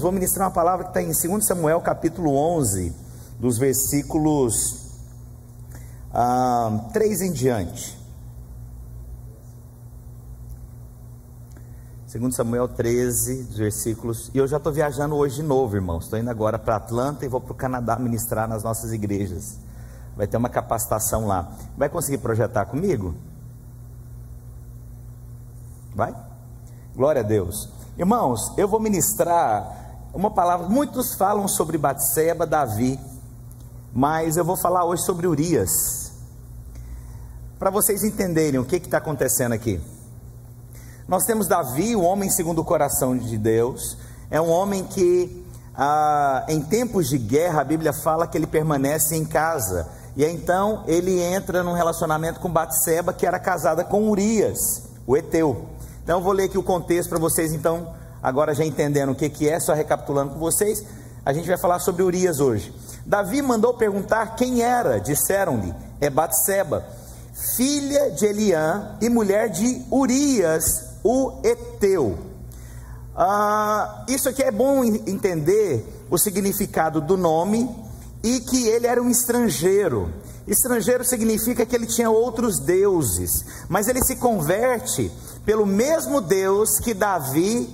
Irmãos, 0.00 0.02
vou 0.02 0.12
ministrar 0.12 0.48
uma 0.48 0.54
palavra 0.54 0.84
que 0.84 0.98
está 0.98 1.02
em 1.02 1.30
2 1.30 1.44
Samuel 1.44 1.80
capítulo 1.82 2.34
11, 2.34 2.94
dos 3.38 3.58
versículos 3.58 4.98
ah, 6.12 6.88
3 6.92 7.20
em 7.22 7.32
diante. 7.32 7.98
2 12.10 12.34
Samuel 12.34 12.66
13, 12.68 13.42
versículos. 13.56 14.30
E 14.34 14.38
eu 14.38 14.48
já 14.48 14.56
estou 14.56 14.72
viajando 14.72 15.14
hoje 15.14 15.36
de 15.36 15.42
novo, 15.42 15.76
irmãos. 15.76 16.04
Estou 16.04 16.18
indo 16.18 16.30
agora 16.30 16.58
para 16.58 16.76
Atlanta 16.76 17.24
e 17.26 17.28
vou 17.28 17.40
para 17.40 17.52
o 17.52 17.54
Canadá 17.54 17.96
ministrar 17.96 18.48
nas 18.48 18.64
nossas 18.64 18.92
igrejas. 18.92 19.58
Vai 20.16 20.26
ter 20.26 20.36
uma 20.38 20.48
capacitação 20.48 21.26
lá. 21.26 21.52
Vai 21.76 21.88
conseguir 21.88 22.18
projetar 22.18 22.64
comigo? 22.64 23.14
Vai? 25.94 26.14
Glória 26.96 27.20
a 27.20 27.24
Deus. 27.24 27.68
Irmãos, 27.98 28.52
eu 28.56 28.66
vou 28.66 28.80
ministrar 28.80 29.79
uma 30.12 30.30
palavra. 30.30 30.68
Muitos 30.68 31.14
falam 31.14 31.46
sobre 31.46 31.78
Batseba, 31.78 32.46
Davi, 32.46 32.98
mas 33.92 34.36
eu 34.36 34.44
vou 34.44 34.56
falar 34.56 34.84
hoje 34.84 35.02
sobre 35.02 35.26
Urias. 35.26 36.12
Para 37.58 37.70
vocês 37.70 38.02
entenderem 38.02 38.58
o 38.58 38.64
que 38.64 38.76
está 38.76 38.98
acontecendo 38.98 39.52
aqui. 39.52 39.80
Nós 41.06 41.24
temos 41.24 41.46
Davi, 41.46 41.94
o 41.96 42.02
homem 42.02 42.30
segundo 42.30 42.60
o 42.60 42.64
coração 42.64 43.16
de 43.16 43.36
Deus, 43.36 43.98
é 44.30 44.40
um 44.40 44.48
homem 44.48 44.84
que, 44.84 45.44
ah, 45.74 46.44
em 46.48 46.62
tempos 46.62 47.08
de 47.08 47.18
guerra, 47.18 47.60
a 47.60 47.64
Bíblia 47.64 47.92
fala 47.92 48.26
que 48.26 48.38
ele 48.38 48.46
permanece 48.46 49.16
em 49.16 49.24
casa, 49.24 49.88
e 50.16 50.24
então 50.24 50.84
ele 50.86 51.20
entra 51.20 51.62
num 51.62 51.72
relacionamento 51.72 52.40
com 52.40 52.50
Batseba, 52.50 53.12
que 53.12 53.26
era 53.26 53.38
casada 53.38 53.84
com 53.84 54.08
Urias, 54.08 54.84
o 55.06 55.16
Eteu. 55.16 55.66
Então 56.02 56.18
eu 56.18 56.24
vou 56.24 56.32
ler 56.32 56.44
aqui 56.44 56.58
o 56.58 56.62
contexto 56.62 57.08
para 57.08 57.18
vocês, 57.18 57.52
então, 57.52 57.92
agora 58.22 58.54
já 58.54 58.64
entendendo 58.64 59.12
o 59.12 59.14
que, 59.14 59.28
que 59.28 59.48
é, 59.48 59.58
só 59.58 59.72
recapitulando 59.72 60.32
com 60.34 60.38
vocês, 60.38 60.84
a 61.24 61.32
gente 61.32 61.48
vai 61.48 61.58
falar 61.58 61.78
sobre 61.78 62.02
Urias 62.02 62.40
hoje. 62.40 62.74
Davi 63.04 63.42
mandou 63.42 63.74
perguntar 63.74 64.36
quem 64.36 64.62
era, 64.62 64.98
disseram-lhe, 64.98 65.74
é 66.00 66.08
Batseba, 66.08 66.84
filha 67.56 68.10
de 68.10 68.26
Eliã 68.26 68.96
e 69.00 69.08
mulher 69.08 69.48
de 69.48 69.82
Urias, 69.90 70.62
o 71.02 71.40
Eteu. 71.42 72.18
Ah, 73.16 74.04
isso 74.08 74.28
aqui 74.28 74.42
é 74.42 74.50
bom 74.50 74.84
entender 74.84 75.84
o 76.10 76.18
significado 76.18 77.00
do 77.00 77.16
nome 77.16 77.68
e 78.22 78.40
que 78.40 78.68
ele 78.68 78.86
era 78.86 79.02
um 79.02 79.10
estrangeiro. 79.10 80.12
Estrangeiro 80.46 81.04
significa 81.04 81.64
que 81.64 81.76
ele 81.76 81.86
tinha 81.86 82.10
outros 82.10 82.58
deuses, 82.58 83.44
mas 83.68 83.88
ele 83.88 84.02
se 84.04 84.16
converte 84.16 85.10
pelo 85.44 85.64
mesmo 85.66 86.20
Deus 86.20 86.78
que 86.78 86.92
Davi 86.92 87.68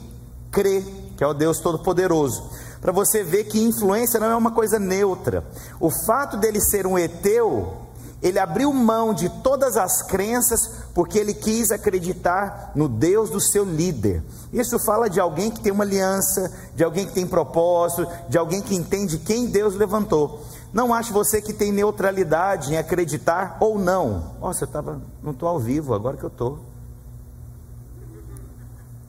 crê, 0.57 0.83
que 1.19 1.23
é 1.23 1.27
o 1.27 1.35
Deus 1.35 1.61
Todo-Poderoso. 1.61 2.49
Para 2.81 2.91
você 2.91 3.23
ver 3.23 3.45
que 3.45 3.63
influência 3.63 4.19
não 4.19 4.31
é 4.31 4.35
uma 4.35 4.53
coisa 4.53 4.79
neutra. 4.79 5.45
O 5.79 5.91
fato 5.91 6.39
dele 6.39 6.63
ser 6.63 6.87
um 6.87 6.99
Eteu 6.99 7.87
ele 8.23 8.39
abriu 8.39 8.73
mão 8.73 9.13
de 9.13 9.29
todas 9.29 9.77
as 9.77 10.03
crenças 10.03 10.71
porque 10.95 11.19
ele 11.19 11.35
quis 11.35 11.71
acreditar 11.71 12.73
no 12.75 12.89
Deus 12.89 13.29
do 13.29 13.41
seu 13.41 13.65
líder. 13.65 14.23
Isso 14.53 14.79
fala 14.79 15.11
de 15.11 15.21
alguém 15.21 15.51
que 15.51 15.61
tem 15.61 15.71
uma 15.71 15.85
aliança, 15.85 16.51
de 16.75 16.83
alguém 16.83 17.07
que 17.07 17.13
tem 17.13 17.27
propósito, 17.27 18.09
de 18.29 18.39
alguém 18.39 18.63
que 18.63 18.75
entende 18.75 19.19
quem 19.19 19.47
Deus 19.47 19.75
levantou. 19.75 20.43
Não 20.73 20.95
ache 20.95 21.13
você 21.13 21.43
que 21.43 21.53
tem 21.53 21.71
neutralidade 21.71 22.73
em 22.73 22.79
acreditar 22.79 23.59
ou 23.61 23.79
não. 23.79 24.33
Nossa, 24.41 24.65
eu 24.65 24.69
tava, 24.69 25.01
não 25.23 25.33
estou 25.33 25.49
ao 25.49 25.59
vivo, 25.59 25.95
agora 25.95 26.17
que 26.17 26.25
eu 26.25 26.29
estou. 26.29 26.59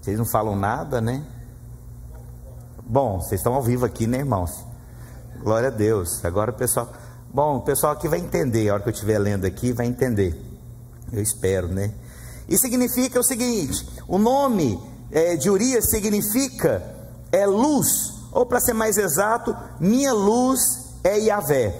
Vocês 0.02 0.18
não 0.18 0.26
falam 0.26 0.56
nada, 0.56 1.02
né? 1.02 1.24
Bom, 2.90 3.20
vocês 3.20 3.42
estão 3.42 3.54
ao 3.54 3.62
vivo 3.62 3.86
aqui, 3.86 4.08
né, 4.08 4.20
irmãos? 4.20 4.64
Glória 5.44 5.68
a 5.68 5.72
Deus. 5.72 6.24
Agora 6.24 6.52
o 6.52 6.54
pessoal. 6.54 6.90
Bom, 7.34 7.58
o 7.58 7.62
pessoal 7.62 7.92
aqui 7.92 8.08
vai 8.08 8.18
entender, 8.18 8.70
a 8.70 8.76
hora 8.76 8.84
que 8.84 8.88
eu 8.88 8.94
estiver 8.94 9.20
lendo 9.20 9.46
aqui, 9.46 9.74
vai 9.74 9.86
entender. 9.86 10.42
Eu 11.12 11.22
espero, 11.22 11.68
né? 11.68 11.92
E 12.48 12.58
significa 12.58 13.20
o 13.20 13.24
seguinte: 13.24 13.86
o 14.08 14.18
nome 14.18 14.82
é, 15.12 15.36
de 15.36 15.50
Urias 15.50 15.90
significa 15.90 16.82
é 17.30 17.46
luz, 17.46 18.14
ou 18.32 18.46
para 18.46 18.62
ser 18.62 18.72
mais 18.72 18.98
exato, 18.98 19.54
minha 19.82 20.14
luz 20.14 20.62
é 21.04 21.20
Yahvé. 21.20 21.76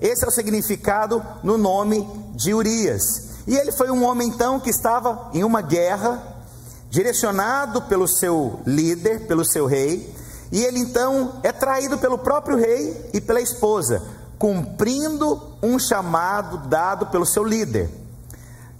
Esse 0.00 0.24
é 0.24 0.28
o 0.28 0.32
significado 0.32 1.24
no 1.44 1.56
nome 1.56 2.08
de 2.34 2.52
Urias. 2.52 3.04
E 3.46 3.54
ele 3.54 3.70
foi 3.70 3.88
um 3.88 4.04
homem 4.04 4.26
então 4.26 4.58
que 4.58 4.70
estava 4.70 5.30
em 5.32 5.44
uma 5.44 5.62
guerra, 5.62 6.20
direcionado 6.90 7.82
pelo 7.82 8.08
seu 8.08 8.58
líder, 8.66 9.28
pelo 9.28 9.44
seu 9.44 9.66
rei, 9.66 10.12
e 10.54 10.64
ele 10.64 10.78
então 10.78 11.40
é 11.42 11.50
traído 11.50 11.98
pelo 11.98 12.16
próprio 12.16 12.56
rei 12.56 13.10
e 13.12 13.20
pela 13.20 13.40
esposa 13.40 14.00
cumprindo 14.38 15.42
um 15.60 15.80
chamado 15.80 16.68
dado 16.68 17.06
pelo 17.06 17.26
seu 17.26 17.42
líder. 17.42 17.90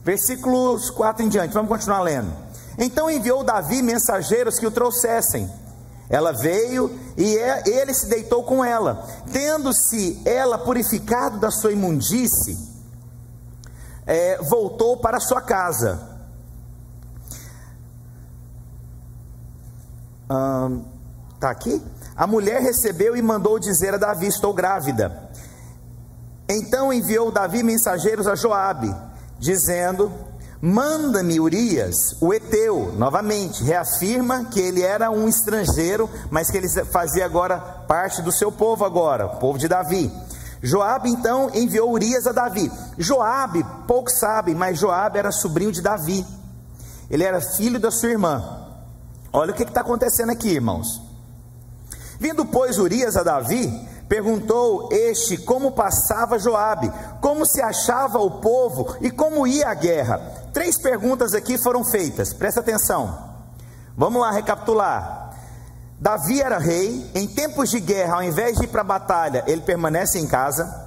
Versículos 0.05 0.89
4 0.91 1.25
em 1.25 1.29
diante, 1.29 1.53
vamos 1.53 1.69
continuar 1.69 2.01
lendo. 2.03 2.33
Então 2.79 3.11
enviou 3.11 3.43
Davi 3.43 3.83
mensageiros 3.83 4.57
que 4.57 4.69
o 4.69 4.71
trouxessem. 4.71 5.51
Ela 6.09 6.31
veio 6.31 6.97
e 7.17 7.37
é, 7.39 7.65
ele 7.67 7.93
se 7.93 8.07
deitou 8.07 8.45
com 8.45 8.65
ela. 8.65 9.05
Tendo-se 9.33 10.23
ela 10.25 10.57
purificado 10.57 11.41
da 11.41 11.51
sua 11.51 11.73
imundície, 11.73 12.57
é, 14.07 14.41
voltou 14.43 14.99
para 14.99 15.19
sua 15.19 15.41
casa. 15.41 16.15
Está 21.44 21.50
aqui? 21.50 21.82
A 22.16 22.27
mulher 22.27 22.62
recebeu 22.62 23.15
e 23.15 23.21
mandou 23.21 23.59
dizer 23.59 23.93
a 23.93 23.99
Davi: 23.99 24.28
Estou 24.28 24.55
grávida. 24.55 25.28
Então 26.49 26.91
enviou 26.91 27.31
Davi 27.31 27.62
mensageiros 27.62 28.27
a 28.27 28.34
Joabe, 28.34 28.91
dizendo: 29.38 30.10
Manda-me 30.59 31.38
Urias, 31.38 32.16
o 32.19 32.33
Eteu, 32.33 32.94
novamente, 32.97 33.62
reafirma 33.62 34.47
que 34.47 34.59
ele 34.59 34.81
era 34.81 35.10
um 35.10 35.28
estrangeiro, 35.28 36.09
mas 36.31 36.50
que 36.50 36.56
ele 36.56 36.69
fazia 36.87 37.27
agora 37.27 37.59
parte 37.59 38.22
do 38.22 38.33
seu 38.33 38.50
povo 38.50 38.83
agora, 38.87 39.27
o 39.27 39.37
povo 39.37 39.59
de 39.59 39.69
Davi. 39.69 40.10
Joabe 40.62 41.10
então 41.10 41.50
enviou 41.53 41.93
Urias 41.93 42.27
a 42.27 42.33
Davi. 42.33 42.72
Joabe, 42.97 43.62
poucos 43.87 44.19
sabem, 44.19 44.54
mas 44.54 44.78
Joabe 44.78 45.19
era 45.19 45.31
sobrinho 45.31 45.72
de 45.72 45.83
Davi. 45.83 46.25
Ele 47.10 47.22
era 47.22 47.38
filho 47.38 47.78
da 47.78 47.91
sua 47.91 48.09
irmã. 48.09 48.43
Olha 49.31 49.50
o 49.50 49.54
que 49.54 49.65
está 49.65 49.83
acontecendo 49.83 50.31
aqui, 50.31 50.49
irmãos. 50.49 51.03
Vindo, 52.19 52.45
pois, 52.47 52.79
Urias 52.79 53.17
a 53.17 53.23
Davi, 53.23 53.89
Perguntou 54.09 54.91
este 54.93 55.39
como 55.39 55.73
passava 55.73 56.39
Joabe, 56.39 56.93
como 57.21 57.47
se 57.47 57.63
achava 57.63 58.19
o 58.19 58.33
povo 58.33 58.97
e 59.01 59.11
como 59.11 59.47
ia 59.47 59.69
a 59.69 59.75
guerra. 59.75 60.19
Três 60.53 60.81
perguntas 60.81 61.35
aqui 61.35 61.57
foram 61.57 61.83
feitas, 61.85 62.35
presta 62.35 62.61
atenção. 62.61 63.19
Vamos 63.97 64.21
lá 64.21 64.31
recapitular. 64.31 65.35
Davi 65.99 66.43
era 66.43 66.59
rei, 66.59 67.11
em 67.15 67.27
tempos 67.27 67.71
de 67.71 67.81
guerra, 67.81 68.17
ao 68.17 68.23
invés 68.23 68.59
de 68.59 68.65
ir 68.65 68.69
para 68.69 68.83
a 68.83 68.85
batalha, 68.85 69.43
ele 69.47 69.63
permanece 69.63 70.19
em 70.19 70.27
casa. 70.27 70.83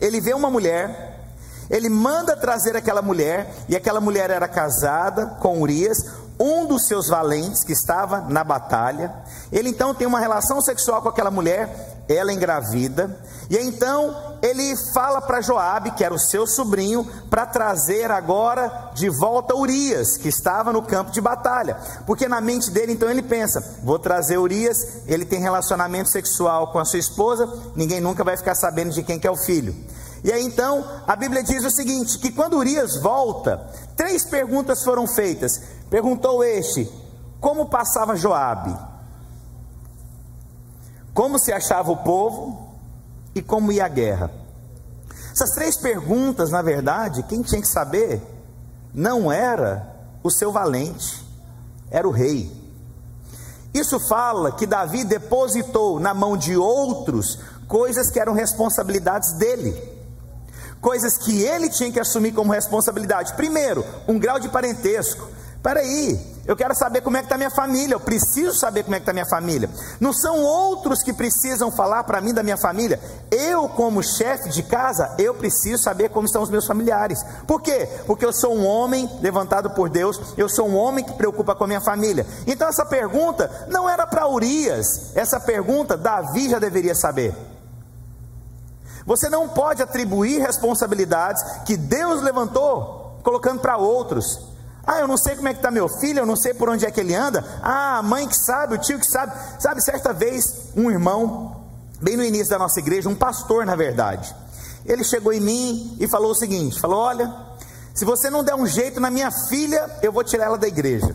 Ele 0.00 0.18
vê 0.18 0.32
uma 0.32 0.48
mulher, 0.48 1.20
ele 1.68 1.90
manda 1.90 2.34
trazer 2.34 2.74
aquela 2.74 3.02
mulher, 3.02 3.52
e 3.68 3.76
aquela 3.76 4.00
mulher 4.00 4.30
era 4.30 4.48
casada 4.48 5.26
com 5.40 5.60
Urias, 5.60 5.98
um 6.40 6.64
dos 6.64 6.86
seus 6.86 7.08
valentes 7.08 7.62
que 7.62 7.72
estava 7.72 8.22
na 8.22 8.42
batalha. 8.42 9.12
Ele 9.52 9.68
então 9.68 9.94
tem 9.94 10.06
uma 10.06 10.18
relação 10.18 10.62
sexual 10.62 11.02
com 11.02 11.10
aquela 11.10 11.30
mulher, 11.30 12.04
ela 12.08 12.32
engravida, 12.32 13.14
e 13.50 13.58
então 13.58 14.38
ele 14.42 14.74
fala 14.94 15.20
para 15.20 15.40
Joabe, 15.40 15.90
que 15.90 16.02
era 16.02 16.14
o 16.14 16.18
seu 16.18 16.46
sobrinho, 16.46 17.04
para 17.28 17.44
trazer 17.44 18.10
agora 18.10 18.90
de 18.94 19.10
volta 19.10 19.54
Urias, 19.54 20.16
que 20.16 20.28
estava 20.28 20.72
no 20.72 20.82
campo 20.82 21.10
de 21.10 21.20
batalha. 21.20 21.76
Porque 22.06 22.26
na 22.26 22.40
mente 22.40 22.70
dele 22.70 22.92
então 22.92 23.10
ele 23.10 23.22
pensa: 23.22 23.78
vou 23.82 23.98
trazer 23.98 24.38
Urias, 24.38 25.02
ele 25.06 25.26
tem 25.26 25.40
relacionamento 25.40 26.08
sexual 26.08 26.72
com 26.72 26.78
a 26.78 26.84
sua 26.84 26.98
esposa, 26.98 27.52
ninguém 27.76 28.00
nunca 28.00 28.24
vai 28.24 28.36
ficar 28.36 28.54
sabendo 28.54 28.92
de 28.92 29.02
quem 29.02 29.18
que 29.18 29.26
é 29.26 29.30
o 29.30 29.36
filho. 29.36 29.74
E 30.22 30.32
aí 30.32 30.44
então 30.44 30.84
a 31.06 31.16
Bíblia 31.16 31.42
diz 31.42 31.64
o 31.64 31.70
seguinte: 31.70 32.18
que 32.18 32.30
quando 32.30 32.56
Urias 32.56 32.96
volta, 32.96 33.60
três 33.96 34.24
perguntas 34.24 34.82
foram 34.82 35.06
feitas. 35.06 35.60
Perguntou 35.90 36.44
este: 36.44 36.90
como 37.40 37.66
passava 37.66 38.16
Joabe? 38.16 38.76
Como 41.12 41.38
se 41.38 41.52
achava 41.52 41.90
o 41.90 41.96
povo 41.96 42.76
e 43.34 43.42
como 43.42 43.72
ia 43.72 43.84
a 43.84 43.88
guerra? 43.88 44.30
Essas 45.32 45.50
três 45.50 45.76
perguntas, 45.76 46.50
na 46.50 46.62
verdade, 46.62 47.24
quem 47.24 47.42
tinha 47.42 47.60
que 47.60 47.68
saber 47.68 48.22
não 48.94 49.30
era 49.30 49.86
o 50.22 50.30
seu 50.30 50.52
valente, 50.52 51.24
era 51.90 52.06
o 52.08 52.12
rei. 52.12 52.50
Isso 53.74 53.98
fala 54.00 54.52
que 54.52 54.66
Davi 54.66 55.04
depositou 55.04 56.00
na 56.00 56.14
mão 56.14 56.36
de 56.36 56.56
outros 56.56 57.38
coisas 57.68 58.10
que 58.10 58.18
eram 58.18 58.32
responsabilidades 58.32 59.32
dele 59.32 60.00
coisas 60.80 61.16
que 61.18 61.42
ele 61.42 61.68
tinha 61.68 61.92
que 61.92 62.00
assumir 62.00 62.32
como 62.32 62.52
responsabilidade. 62.52 63.34
Primeiro, 63.34 63.84
um 64.08 64.18
grau 64.18 64.40
de 64.40 64.48
parentesco. 64.48 65.28
Peraí, 65.62 66.18
Eu 66.46 66.56
quero 66.56 66.74
saber 66.74 67.00
como 67.02 67.16
é 67.16 67.20
que 67.20 67.26
está 67.26 67.36
minha 67.36 67.50
família. 67.50 67.94
Eu 67.94 68.00
preciso 68.00 68.58
saber 68.58 68.82
como 68.82 68.96
é 68.96 68.98
que 68.98 69.02
está 69.02 69.12
minha 69.12 69.26
família. 69.26 69.70
Não 70.00 70.12
são 70.12 70.42
outros 70.42 71.00
que 71.00 71.12
precisam 71.12 71.70
falar 71.70 72.02
para 72.02 72.20
mim 72.20 72.34
da 72.34 72.42
minha 72.42 72.56
família. 72.56 72.98
Eu, 73.30 73.68
como 73.68 74.02
chefe 74.02 74.48
de 74.48 74.64
casa, 74.64 75.14
eu 75.16 75.34
preciso 75.34 75.80
saber 75.80 76.08
como 76.08 76.26
estão 76.26 76.42
os 76.42 76.50
meus 76.50 76.66
familiares. 76.66 77.22
Por 77.46 77.62
quê? 77.62 77.88
Porque 78.04 78.24
eu 78.24 78.32
sou 78.32 78.56
um 78.56 78.66
homem 78.66 79.08
levantado 79.20 79.70
por 79.70 79.88
Deus. 79.88 80.34
Eu 80.36 80.48
sou 80.48 80.66
um 80.66 80.74
homem 80.74 81.04
que 81.04 81.12
preocupa 81.12 81.54
com 81.54 81.64
a 81.64 81.68
minha 81.68 81.80
família. 81.80 82.26
Então 82.48 82.66
essa 82.66 82.84
pergunta 82.84 83.68
não 83.68 83.88
era 83.88 84.04
para 84.06 84.26
Urias. 84.26 85.14
Essa 85.14 85.38
pergunta 85.38 85.96
Davi 85.96 86.48
já 86.48 86.58
deveria 86.58 86.96
saber. 86.96 87.32
Você 89.06 89.28
não 89.28 89.48
pode 89.48 89.82
atribuir 89.82 90.40
responsabilidades 90.40 91.42
que 91.64 91.76
Deus 91.76 92.22
levantou 92.22 93.20
colocando 93.22 93.60
para 93.60 93.76
outros. 93.76 94.49
Ah, 94.86 95.00
eu 95.00 95.08
não 95.08 95.16
sei 95.16 95.36
como 95.36 95.48
é 95.48 95.52
que 95.52 95.58
está 95.58 95.70
meu 95.70 95.88
filho, 95.88 96.20
eu 96.20 96.26
não 96.26 96.36
sei 96.36 96.54
por 96.54 96.68
onde 96.68 96.86
é 96.86 96.90
que 96.90 97.00
ele 97.00 97.14
anda. 97.14 97.44
Ah, 97.62 97.98
a 97.98 98.02
mãe 98.02 98.26
que 98.26 98.36
sabe, 98.36 98.74
o 98.74 98.78
tio 98.78 98.98
que 98.98 99.06
sabe. 99.06 99.32
Sabe, 99.60 99.82
certa 99.82 100.12
vez, 100.12 100.70
um 100.76 100.90
irmão, 100.90 101.64
bem 102.00 102.16
no 102.16 102.24
início 102.24 102.50
da 102.50 102.58
nossa 102.58 102.78
igreja, 102.80 103.08
um 103.08 103.14
pastor 103.14 103.66
na 103.66 103.76
verdade, 103.76 104.34
ele 104.86 105.04
chegou 105.04 105.32
em 105.32 105.40
mim 105.40 105.96
e 106.00 106.08
falou 106.08 106.30
o 106.30 106.34
seguinte: 106.34 106.80
falou, 106.80 106.98
olha, 106.98 107.32
se 107.94 108.04
você 108.04 108.30
não 108.30 108.42
der 108.42 108.54
um 108.54 108.66
jeito 108.66 109.00
na 109.00 109.10
minha 109.10 109.30
filha, 109.48 109.90
eu 110.02 110.12
vou 110.12 110.24
tirar 110.24 110.46
ela 110.46 110.58
da 110.58 110.66
igreja. 110.66 111.14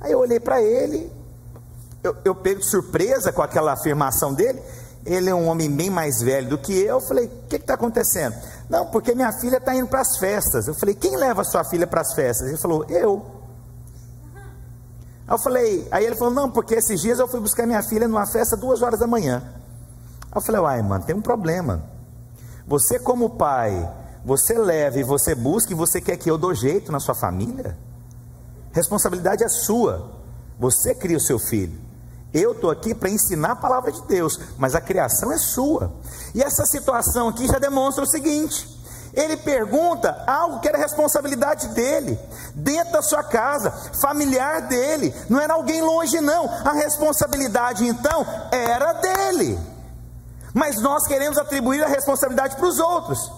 Aí 0.00 0.12
eu 0.12 0.18
olhei 0.18 0.38
para 0.38 0.60
ele, 0.60 1.10
eu, 2.02 2.16
eu 2.24 2.34
pego 2.34 2.60
de 2.60 2.66
surpresa 2.66 3.32
com 3.32 3.42
aquela 3.42 3.72
afirmação 3.72 4.34
dele. 4.34 4.62
Ele 5.06 5.30
é 5.30 5.34
um 5.34 5.48
homem 5.48 5.70
bem 5.70 5.88
mais 5.88 6.20
velho 6.20 6.48
do 6.48 6.58
que 6.58 6.72
eu. 6.72 6.96
Eu 6.96 7.00
falei: 7.00 7.26
o 7.26 7.48
que 7.48 7.56
está 7.56 7.74
acontecendo? 7.74 8.34
Não, 8.68 8.86
porque 8.86 9.14
minha 9.14 9.32
filha 9.32 9.56
está 9.58 9.74
indo 9.74 9.86
para 9.86 10.00
as 10.00 10.18
festas. 10.18 10.66
Eu 10.66 10.74
falei: 10.74 10.94
quem 10.94 11.16
leva 11.16 11.44
sua 11.44 11.64
filha 11.64 11.86
para 11.86 12.00
as 12.00 12.12
festas? 12.12 12.48
Ele 12.48 12.58
falou: 12.58 12.84
eu. 12.88 13.36
Aí 15.26 15.34
eu 15.34 15.38
falei, 15.38 15.88
aí 15.90 16.04
ele 16.04 16.14
falou, 16.14 16.32
não, 16.32 16.48
porque 16.48 16.74
esses 16.74 17.00
dias 17.00 17.18
eu 17.18 17.26
fui 17.26 17.40
buscar 17.40 17.66
minha 17.66 17.82
filha 17.82 18.06
numa 18.06 18.26
festa 18.26 18.56
duas 18.56 18.80
horas 18.80 19.00
da 19.00 19.08
manhã. 19.08 19.42
Aí 20.22 20.36
eu 20.36 20.40
falei, 20.40 20.60
uai, 20.60 20.82
mano, 20.82 21.04
tem 21.04 21.16
um 21.16 21.20
problema. 21.20 21.82
Você 22.64 22.98
como 22.98 23.30
pai, 23.30 23.92
você 24.24 24.56
leva 24.56 24.98
e 24.98 25.02
você 25.02 25.34
busca 25.34 25.72
e 25.72 25.74
você 25.74 26.00
quer 26.00 26.16
que 26.16 26.30
eu 26.30 26.38
dou 26.38 26.54
jeito 26.54 26.92
na 26.92 27.00
sua 27.00 27.14
família? 27.14 27.76
Responsabilidade 28.72 29.42
é 29.42 29.48
sua. 29.48 30.12
Você 30.58 30.94
cria 30.94 31.16
o 31.16 31.20
seu 31.20 31.38
filho. 31.38 31.85
Eu 32.36 32.52
estou 32.52 32.70
aqui 32.70 32.94
para 32.94 33.08
ensinar 33.08 33.52
a 33.52 33.56
palavra 33.56 33.90
de 33.90 34.02
Deus, 34.02 34.38
mas 34.58 34.74
a 34.74 34.80
criação 34.80 35.32
é 35.32 35.38
sua. 35.38 35.90
E 36.34 36.42
essa 36.42 36.66
situação 36.66 37.28
aqui 37.28 37.46
já 37.46 37.58
demonstra 37.58 38.04
o 38.04 38.06
seguinte: 38.06 38.68
ele 39.14 39.38
pergunta 39.38 40.22
algo 40.26 40.60
que 40.60 40.68
era 40.68 40.76
responsabilidade 40.76 41.68
dele, 41.68 42.20
dentro 42.54 42.92
da 42.92 43.00
sua 43.00 43.24
casa, 43.24 43.70
familiar 44.02 44.60
dele, 44.68 45.14
não 45.30 45.40
era 45.40 45.54
alguém 45.54 45.80
longe, 45.80 46.20
não. 46.20 46.44
A 46.44 46.72
responsabilidade 46.72 47.86
então 47.86 48.26
era 48.52 48.92
dele. 48.92 49.58
Mas 50.52 50.76
nós 50.82 51.06
queremos 51.06 51.38
atribuir 51.38 51.82
a 51.84 51.88
responsabilidade 51.88 52.56
para 52.56 52.66
os 52.66 52.78
outros. 52.78 53.32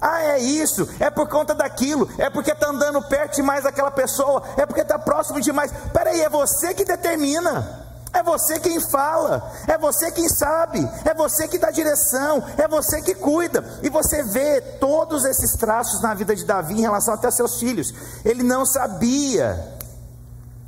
Ah, 0.00 0.22
é 0.22 0.38
isso, 0.38 0.88
é 0.98 1.10
por 1.10 1.28
conta 1.28 1.54
daquilo, 1.54 2.08
é 2.18 2.28
porque 2.28 2.50
está 2.50 2.70
andando 2.70 3.02
perto 3.02 3.36
demais 3.36 3.64
daquela 3.64 3.90
pessoa, 3.90 4.42
é 4.56 4.64
porque 4.64 4.80
está 4.80 4.98
próximo 4.98 5.40
demais. 5.40 5.70
Peraí, 5.92 6.22
é 6.22 6.28
você 6.30 6.72
que 6.72 6.84
determina. 6.86 7.81
É 8.12 8.22
você 8.22 8.60
quem 8.60 8.78
fala, 8.90 9.50
é 9.66 9.78
você 9.78 10.12
quem 10.12 10.28
sabe, 10.28 10.86
é 11.04 11.14
você 11.14 11.48
que 11.48 11.58
dá 11.58 11.70
direção, 11.70 12.44
é 12.58 12.68
você 12.68 13.00
que 13.00 13.14
cuida. 13.14 13.64
E 13.82 13.88
você 13.88 14.22
vê 14.22 14.60
todos 14.78 15.24
esses 15.24 15.56
traços 15.56 16.02
na 16.02 16.12
vida 16.12 16.36
de 16.36 16.44
Davi 16.44 16.74
em 16.74 16.82
relação 16.82 17.14
até 17.14 17.30
seus 17.30 17.58
filhos. 17.58 17.92
Ele 18.22 18.42
não 18.42 18.66
sabia, 18.66 19.78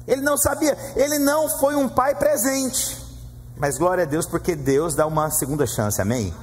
ele 0.07 0.23
não 0.23 0.39
sabia, 0.39 0.77
ele 0.97 1.19
não 1.19 1.49
foi 1.59 1.75
um 1.75 1.89
pai 1.89 2.15
presente. 2.15 3.05
Mas 3.57 3.77
glória 3.77 4.05
a 4.05 4.07
Deus, 4.07 4.27
porque 4.27 4.57
Deus 4.57 4.95
dá 4.95 5.07
uma 5.07 5.31
segunda 5.31 5.67
chance, 5.67 6.01
amém? 6.01 6.35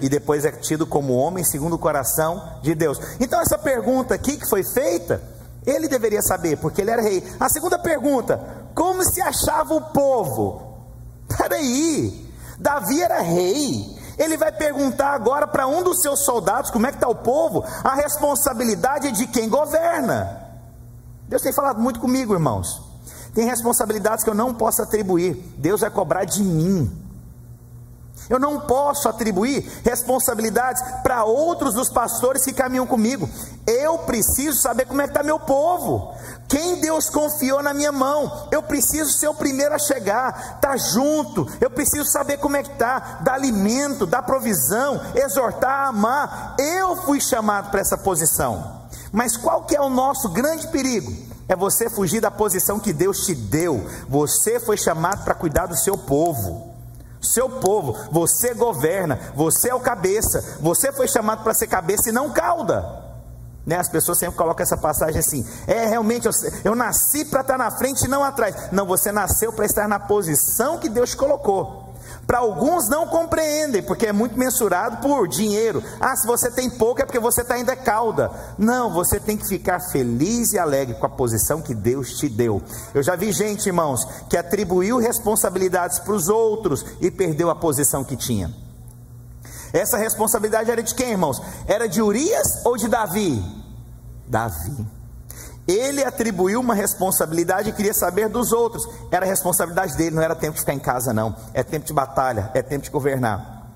E 0.00 0.08
depois 0.08 0.44
é 0.44 0.50
tido 0.50 0.86
como 0.86 1.14
homem 1.14 1.44
segundo 1.44 1.74
o 1.74 1.78
coração 1.78 2.58
de 2.62 2.74
Deus. 2.74 2.98
Então, 3.20 3.40
essa 3.40 3.58
pergunta 3.58 4.14
aqui 4.14 4.36
que 4.36 4.48
foi 4.48 4.64
feita, 4.64 5.22
ele 5.66 5.88
deveria 5.88 6.22
saber, 6.22 6.56
porque 6.56 6.80
ele 6.80 6.90
era 6.90 7.02
rei. 7.02 7.22
A 7.38 7.48
segunda 7.48 7.78
pergunta: 7.78 8.40
como 8.78 9.02
se 9.02 9.20
achava 9.20 9.74
o 9.74 9.80
povo? 9.80 10.62
Peraí, 11.36 12.32
Davi 12.60 13.02
era 13.02 13.20
rei. 13.20 13.98
Ele 14.16 14.36
vai 14.36 14.52
perguntar 14.52 15.14
agora 15.14 15.48
para 15.48 15.66
um 15.66 15.82
dos 15.82 16.00
seus 16.00 16.24
soldados 16.24 16.70
como 16.70 16.86
é 16.86 16.90
que 16.90 16.96
está 16.96 17.08
o 17.08 17.14
povo. 17.16 17.64
A 17.82 17.96
responsabilidade 17.96 19.08
é 19.08 19.10
de 19.10 19.26
quem 19.26 19.48
governa. 19.48 20.46
Deus 21.28 21.42
tem 21.42 21.52
falado 21.52 21.80
muito 21.80 21.98
comigo, 21.98 22.32
irmãos. 22.32 22.80
Tem 23.34 23.46
responsabilidades 23.46 24.22
que 24.22 24.30
eu 24.30 24.34
não 24.34 24.54
posso 24.54 24.80
atribuir. 24.80 25.34
Deus 25.58 25.80
vai 25.80 25.90
cobrar 25.90 26.24
de 26.24 26.44
mim. 26.44 27.07
Eu 28.28 28.38
não 28.38 28.60
posso 28.60 29.08
atribuir 29.08 29.66
responsabilidades 29.84 30.82
para 31.02 31.24
outros 31.24 31.74
dos 31.74 31.88
pastores 31.88 32.44
que 32.44 32.52
caminham 32.52 32.86
comigo. 32.86 33.28
Eu 33.66 33.98
preciso 33.98 34.60
saber 34.60 34.86
como 34.86 35.00
é 35.00 35.04
que 35.04 35.10
está 35.10 35.22
meu 35.22 35.38
povo. 35.38 36.14
Quem 36.48 36.80
Deus 36.80 37.10
confiou 37.10 37.62
na 37.62 37.74
minha 37.74 37.92
mão, 37.92 38.48
eu 38.50 38.62
preciso 38.62 39.12
ser 39.12 39.28
o 39.28 39.34
primeiro 39.34 39.74
a 39.74 39.78
chegar, 39.78 40.54
estar 40.56 40.60
tá 40.60 40.76
junto, 40.76 41.46
eu 41.60 41.70
preciso 41.70 42.10
saber 42.10 42.38
como 42.38 42.56
é 42.56 42.62
que 42.62 42.72
está, 42.72 43.18
dar 43.22 43.34
alimento, 43.34 44.06
dar 44.06 44.22
provisão, 44.22 45.00
exortar, 45.14 45.88
amar. 45.88 46.54
Eu 46.58 46.96
fui 46.96 47.20
chamado 47.20 47.70
para 47.70 47.80
essa 47.80 47.98
posição. 47.98 48.78
Mas 49.12 49.36
qual 49.36 49.64
que 49.64 49.76
é 49.76 49.80
o 49.80 49.90
nosso 49.90 50.28
grande 50.30 50.68
perigo? 50.68 51.12
É 51.48 51.56
você 51.56 51.88
fugir 51.88 52.20
da 52.20 52.30
posição 52.30 52.78
que 52.78 52.92
Deus 52.92 53.24
te 53.24 53.34
deu. 53.34 53.86
Você 54.08 54.60
foi 54.60 54.76
chamado 54.76 55.24
para 55.24 55.34
cuidar 55.34 55.66
do 55.66 55.76
seu 55.76 55.96
povo. 55.96 56.77
Seu 57.20 57.48
povo, 57.48 57.96
você 58.10 58.54
governa, 58.54 59.18
você 59.34 59.70
é 59.70 59.74
o 59.74 59.80
cabeça, 59.80 60.56
você 60.60 60.92
foi 60.92 61.08
chamado 61.08 61.42
para 61.42 61.54
ser 61.54 61.66
cabeça 61.66 62.08
e 62.08 62.12
não 62.12 62.30
cauda. 62.30 63.08
Né? 63.66 63.76
As 63.76 63.88
pessoas 63.88 64.18
sempre 64.18 64.36
colocam 64.36 64.62
essa 64.62 64.76
passagem 64.76 65.18
assim: 65.18 65.46
é 65.66 65.84
realmente 65.86 66.26
eu, 66.26 66.32
eu 66.64 66.74
nasci 66.74 67.24
para 67.24 67.42
estar 67.42 67.58
na 67.58 67.70
frente 67.70 68.04
e 68.04 68.08
não 68.08 68.24
atrás. 68.24 68.72
Não, 68.72 68.86
você 68.86 69.12
nasceu 69.12 69.52
para 69.52 69.66
estar 69.66 69.86
na 69.86 70.00
posição 70.00 70.78
que 70.78 70.88
Deus 70.88 71.14
colocou. 71.14 71.87
Para 72.28 72.40
alguns 72.40 72.90
não 72.90 73.06
compreendem, 73.06 73.82
porque 73.82 74.06
é 74.06 74.12
muito 74.12 74.38
mensurado 74.38 74.98
por 74.98 75.26
dinheiro. 75.26 75.82
Ah, 75.98 76.14
se 76.14 76.26
você 76.26 76.50
tem 76.50 76.68
pouco 76.68 77.00
é 77.00 77.06
porque 77.06 77.18
você 77.18 77.40
está 77.40 77.54
ainda 77.54 77.74
cauda. 77.74 78.30
Não, 78.58 78.92
você 78.92 79.18
tem 79.18 79.34
que 79.34 79.48
ficar 79.48 79.80
feliz 79.80 80.52
e 80.52 80.58
alegre 80.58 80.94
com 80.96 81.06
a 81.06 81.08
posição 81.08 81.62
que 81.62 81.74
Deus 81.74 82.18
te 82.18 82.28
deu. 82.28 82.62
Eu 82.92 83.02
já 83.02 83.16
vi 83.16 83.32
gente, 83.32 83.68
irmãos, 83.68 84.06
que 84.28 84.36
atribuiu 84.36 84.98
responsabilidades 84.98 86.00
para 86.00 86.12
os 86.12 86.28
outros 86.28 86.84
e 87.00 87.10
perdeu 87.10 87.48
a 87.48 87.54
posição 87.54 88.04
que 88.04 88.14
tinha. 88.14 88.54
Essa 89.72 89.96
responsabilidade 89.96 90.70
era 90.70 90.82
de 90.82 90.94
quem, 90.94 91.12
irmãos? 91.12 91.40
Era 91.66 91.88
de 91.88 92.02
Urias 92.02 92.62
ou 92.66 92.76
de 92.76 92.88
Davi? 92.88 93.42
Davi. 94.26 94.97
Ele 95.68 96.02
atribuiu 96.02 96.60
uma 96.60 96.74
responsabilidade 96.74 97.68
e 97.68 97.72
queria 97.74 97.92
saber 97.92 98.30
dos 98.30 98.52
outros. 98.52 98.88
Era 99.10 99.26
responsabilidade 99.26 99.94
dele, 99.98 100.16
não 100.16 100.22
era 100.22 100.34
tempo 100.34 100.54
de 100.54 100.60
ficar 100.60 100.72
em 100.72 100.78
casa, 100.78 101.12
não. 101.12 101.36
É 101.52 101.62
tempo 101.62 101.84
de 101.84 101.92
batalha, 101.92 102.50
é 102.54 102.62
tempo 102.62 102.84
de 102.84 102.90
governar. 102.90 103.70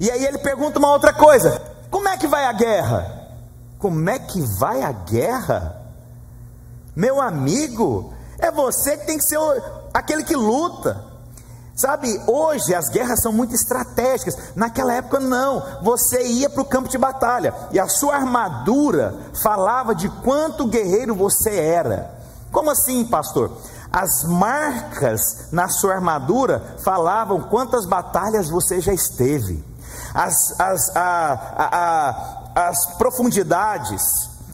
E 0.00 0.10
aí 0.10 0.24
ele 0.26 0.38
pergunta 0.38 0.80
uma 0.80 0.90
outra 0.90 1.12
coisa: 1.12 1.62
como 1.88 2.08
é 2.08 2.16
que 2.16 2.26
vai 2.26 2.44
a 2.44 2.52
guerra? 2.52 3.28
Como 3.78 4.10
é 4.10 4.18
que 4.18 4.40
vai 4.58 4.82
a 4.82 4.90
guerra? 4.90 5.80
Meu 6.94 7.20
amigo, 7.20 8.12
é 8.38 8.50
você 8.50 8.96
que 8.96 9.06
tem 9.06 9.16
que 9.16 9.24
ser 9.24 9.38
aquele 9.94 10.24
que 10.24 10.34
luta. 10.34 11.11
Sabe, 11.74 12.20
hoje 12.26 12.74
as 12.74 12.88
guerras 12.90 13.22
são 13.22 13.32
muito 13.32 13.54
estratégicas. 13.54 14.36
Naquela 14.54 14.94
época, 14.94 15.18
não. 15.18 15.62
Você 15.82 16.22
ia 16.24 16.50
para 16.50 16.62
o 16.62 16.66
campo 16.66 16.88
de 16.88 16.98
batalha 16.98 17.54
e 17.70 17.80
a 17.80 17.88
sua 17.88 18.14
armadura 18.14 19.14
falava 19.42 19.94
de 19.94 20.08
quanto 20.22 20.66
guerreiro 20.66 21.14
você 21.14 21.50
era. 21.50 22.12
Como 22.50 22.70
assim, 22.70 23.04
pastor? 23.04 23.56
As 23.90 24.24
marcas 24.24 25.48
na 25.50 25.68
sua 25.68 25.94
armadura 25.94 26.76
falavam 26.82 27.42
quantas 27.42 27.86
batalhas 27.86 28.48
você 28.48 28.80
já 28.80 28.92
esteve. 28.92 29.64
As, 30.14 30.60
as, 30.60 30.96
a, 30.96 31.32
a, 31.56 32.64
a, 32.64 32.68
as 32.68 32.86
profundidades, 32.96 34.02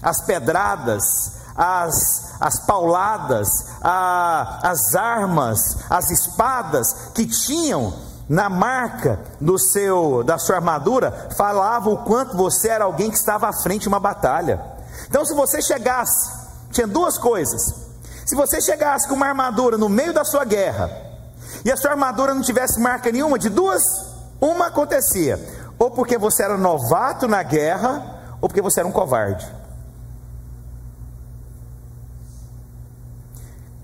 as 0.03 0.21
pedradas, 0.23 1.38
as, 1.59 2.37
as 2.41 2.61
pauladas, 2.61 3.49
a, 3.83 4.61
as 4.63 4.95
armas, 4.95 5.59
as 5.91 6.09
espadas 6.09 7.11
que 7.13 7.27
tinham 7.27 7.93
na 8.29 8.49
marca 8.49 9.19
do 9.41 9.59
seu 9.59 10.23
da 10.23 10.39
sua 10.39 10.57
armadura 10.57 11.31
falavam 11.37 11.95
o 11.95 12.05
quanto 12.05 12.37
você 12.37 12.69
era 12.69 12.85
alguém 12.85 13.11
que 13.11 13.17
estava 13.17 13.49
à 13.49 13.53
frente 13.53 13.83
de 13.83 13.89
uma 13.89 13.99
batalha. 13.99 14.63
Então, 15.09 15.25
se 15.25 15.35
você 15.35 15.61
chegasse, 15.61 16.31
tinha 16.71 16.87
duas 16.87 17.19
coisas. 17.19 17.75
Se 18.25 18.37
você 18.37 18.61
chegasse 18.61 19.09
com 19.09 19.15
uma 19.15 19.27
armadura 19.27 19.77
no 19.77 19.89
meio 19.89 20.13
da 20.13 20.25
sua 20.25 20.45
guerra 20.45 20.91
e 21.65 21.73
a 21.73 21.77
sua 21.77 21.91
armadura 21.91 22.35
não 22.35 22.43
tivesse 22.43 22.79
marca 22.79 23.11
nenhuma, 23.11 23.39
de 23.39 23.49
duas, 23.49 23.83
uma 24.41 24.67
acontecia: 24.67 25.41
ou 25.77 25.91
porque 25.91 26.17
você 26.17 26.45
era 26.45 26.57
novato 26.57 27.27
na 27.27 27.43
guerra, 27.43 28.37
ou 28.41 28.49
porque 28.49 28.63
você 28.63 28.79
era 28.79 28.89
um 28.89 28.93
covarde. 28.93 29.58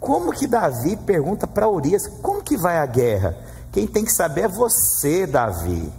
Como 0.04 0.32
que 0.32 0.46
Davi 0.46 0.96
pergunta 0.96 1.46
para 1.46 1.68
Urias: 1.68 2.06
como 2.22 2.42
que 2.42 2.56
vai 2.56 2.78
a 2.78 2.86
guerra? 2.86 3.36
Quem 3.72 3.86
tem 3.86 4.04
que 4.04 4.12
saber 4.12 4.42
é 4.42 4.48
você, 4.48 5.26
Davi. 5.26 5.92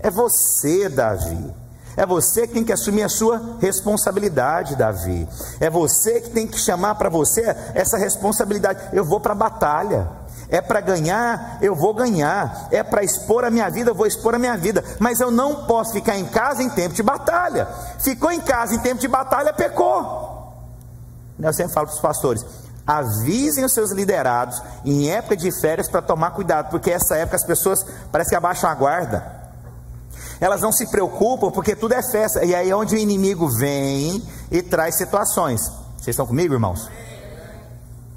É 0.00 0.10
você, 0.10 0.88
Davi. 0.88 1.54
É 1.96 2.06
você 2.06 2.46
que 2.46 2.54
tem 2.54 2.64
que 2.64 2.72
assumir 2.72 3.02
a 3.02 3.08
sua 3.08 3.58
responsabilidade, 3.60 4.74
Davi. 4.74 5.28
É 5.60 5.68
você 5.68 6.20
que 6.20 6.30
tem 6.30 6.46
que 6.46 6.58
chamar 6.58 6.94
para 6.94 7.08
você 7.08 7.42
essa 7.74 7.98
responsabilidade. 7.98 8.80
Eu 8.92 9.04
vou 9.04 9.20
para 9.20 9.32
a 9.32 9.36
batalha. 9.36 10.08
É 10.48 10.60
para 10.60 10.80
ganhar, 10.80 11.58
eu 11.60 11.76
vou 11.76 11.94
ganhar. 11.94 12.68
É 12.72 12.82
para 12.82 13.04
expor 13.04 13.44
a 13.44 13.50
minha 13.50 13.68
vida, 13.70 13.90
eu 13.90 13.94
vou 13.94 14.06
expor 14.06 14.34
a 14.34 14.38
minha 14.38 14.56
vida. 14.56 14.82
Mas 14.98 15.20
eu 15.20 15.30
não 15.30 15.66
posso 15.66 15.92
ficar 15.92 16.16
em 16.16 16.24
casa 16.24 16.62
em 16.62 16.70
tempo 16.70 16.94
de 16.94 17.02
batalha. 17.02 17.68
Ficou 18.00 18.32
em 18.32 18.40
casa 18.40 18.74
em 18.74 18.78
tempo 18.78 19.00
de 19.00 19.06
batalha, 19.06 19.52
pecou. 19.52 20.30
Eu 21.38 21.52
sempre 21.52 21.72
falo 21.72 21.86
para 21.86 21.94
os 21.94 22.00
pastores: 22.00 22.44
avisem 22.86 23.64
os 23.64 23.72
seus 23.72 23.90
liderados 23.92 24.60
em 24.84 25.10
época 25.10 25.36
de 25.36 25.50
férias 25.60 25.88
para 25.88 26.02
tomar 26.02 26.32
cuidado, 26.32 26.70
porque 26.70 26.90
essa 26.90 27.16
época 27.16 27.36
as 27.36 27.44
pessoas 27.44 27.84
parece 28.10 28.30
que 28.30 28.36
abaixam 28.36 28.68
a 28.68 28.74
guarda. 28.74 29.40
Elas 30.40 30.62
não 30.62 30.72
se 30.72 30.86
preocupam 30.86 31.50
porque 31.50 31.76
tudo 31.76 31.92
é 31.92 32.02
festa. 32.02 32.44
E 32.44 32.54
aí 32.54 32.70
é 32.70 32.74
onde 32.74 32.94
o 32.94 32.98
inimigo 32.98 33.48
vem 33.48 34.26
e 34.50 34.62
traz 34.62 34.96
situações. 34.96 35.60
Vocês 35.96 36.08
estão 36.08 36.26
comigo, 36.26 36.54
irmãos? 36.54 36.90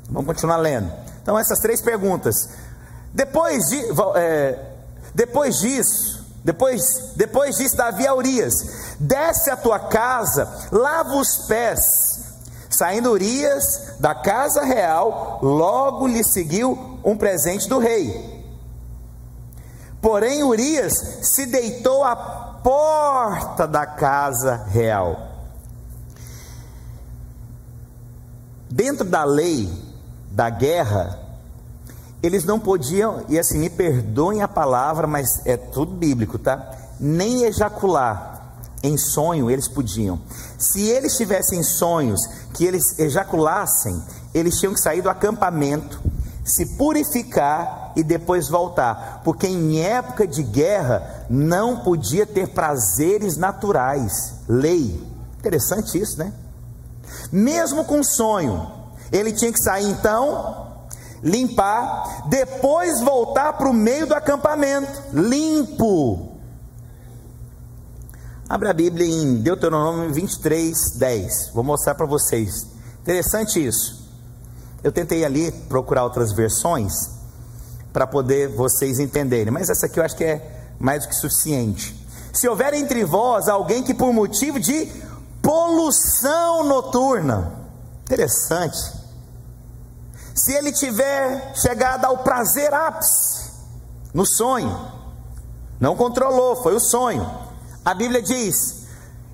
Vamos 0.09 0.25
continuar 0.27 0.57
lendo. 0.57 0.91
Então, 1.21 1.37
essas 1.37 1.59
três 1.59 1.81
perguntas. 1.81 2.49
Depois, 3.13 3.65
de, 3.65 3.81
é, 4.15 4.59
depois 5.13 5.59
disso, 5.59 6.25
depois, 6.43 6.81
depois 7.15 7.55
disso, 7.57 7.75
Davi 7.75 8.07
a 8.07 8.15
Urias: 8.15 8.53
desce 8.99 9.49
a 9.49 9.57
tua 9.57 9.79
casa, 9.79 10.47
lava 10.71 11.15
os 11.15 11.45
pés. 11.47 11.79
Saindo 12.73 13.11
Urias 13.11 13.95
da 13.99 14.15
casa 14.15 14.63
real, 14.63 15.39
logo 15.41 16.07
lhe 16.07 16.23
seguiu 16.23 16.99
um 17.03 17.15
presente 17.15 17.67
do 17.67 17.79
rei. 17.79 18.33
Porém, 20.01 20.43
Urias 20.43 20.93
se 21.21 21.45
deitou 21.45 22.03
à 22.03 22.15
porta 22.15 23.67
da 23.67 23.85
casa 23.85 24.65
real. 24.67 25.29
Dentro 28.69 29.05
da 29.05 29.23
lei 29.23 29.71
da 30.31 30.49
guerra, 30.49 31.19
eles 32.21 32.43
não 32.43 32.59
podiam, 32.59 33.23
e 33.29 33.37
assim, 33.37 33.59
me 33.59 33.69
perdoem 33.69 34.41
a 34.41 34.47
palavra, 34.47 35.05
mas 35.05 35.45
é 35.45 35.55
tudo 35.55 35.93
bíblico, 35.93 36.39
tá? 36.39 36.71
Nem 36.99 37.43
ejacular 37.43 38.32
em 38.83 38.97
sonho 38.97 39.49
eles 39.49 39.67
podiam. 39.67 40.19
Se 40.59 40.81
eles 40.81 41.15
tivessem 41.15 41.63
sonhos 41.63 42.27
que 42.53 42.65
eles 42.65 42.99
ejaculassem, 42.99 44.03
eles 44.33 44.59
tinham 44.59 44.73
que 44.73 44.81
sair 44.81 45.01
do 45.01 45.09
acampamento, 45.09 46.01
se 46.43 46.77
purificar 46.77 47.93
e 47.95 48.03
depois 48.03 48.49
voltar, 48.49 49.21
porque 49.23 49.47
em 49.47 49.79
época 49.79 50.27
de 50.27 50.43
guerra 50.43 51.25
não 51.29 51.79
podia 51.79 52.25
ter 52.25 52.49
prazeres 52.49 53.37
naturais, 53.37 54.33
lei. 54.47 55.01
Interessante 55.39 55.97
isso, 55.97 56.19
né? 56.19 56.33
Mesmo 57.31 57.85
com 57.85 58.03
sonho, 58.03 58.69
ele 59.11 59.31
tinha 59.31 59.51
que 59.51 59.61
sair 59.61 59.89
então, 59.89 60.67
limpar, 61.21 62.27
depois 62.27 62.99
voltar 62.99 63.53
para 63.53 63.69
o 63.69 63.73
meio 63.73 64.07
do 64.07 64.13
acampamento, 64.13 64.91
limpo. 65.13 66.32
Abra 68.53 68.69
a 68.69 68.73
Bíblia 68.73 69.07
em 69.07 69.41
Deuteronômio 69.41 70.13
23, 70.13 70.91
10. 70.91 71.49
Vou 71.55 71.63
mostrar 71.63 71.95
para 71.95 72.05
vocês. 72.05 72.67
Interessante 73.01 73.65
isso. 73.65 74.07
Eu 74.83 74.91
tentei 74.91 75.25
ali 75.25 75.51
procurar 75.67 76.03
outras 76.03 76.31
versões 76.31 76.93
para 77.91 78.05
poder 78.05 78.49
vocês 78.49 78.99
entenderem, 78.99 79.51
mas 79.51 79.71
essa 79.71 79.87
aqui 79.87 79.99
eu 79.99 80.03
acho 80.03 80.15
que 80.15 80.23
é 80.23 80.67
mais 80.79 81.01
do 81.01 81.09
que 81.09 81.15
suficiente. 81.15 82.07
Se 82.31 82.47
houver 82.47 82.75
entre 82.75 83.03
vós 83.03 83.47
alguém 83.47 83.81
que 83.81 83.91
por 83.91 84.13
motivo 84.13 84.59
de 84.59 84.85
poluição 85.41 86.63
noturna, 86.63 87.53
interessante. 88.03 88.77
Se 90.35 90.53
ele 90.53 90.71
tiver 90.71 91.55
chegado 91.55 92.05
ao 92.05 92.19
prazer 92.19 92.71
ápice 92.71 93.49
no 94.13 94.27
sonho, 94.27 94.79
não 95.79 95.95
controlou, 95.95 96.55
foi 96.57 96.75
o 96.75 96.79
sonho. 96.79 97.42
A 97.85 97.93
Bíblia 97.93 98.21
diz: 98.21 98.83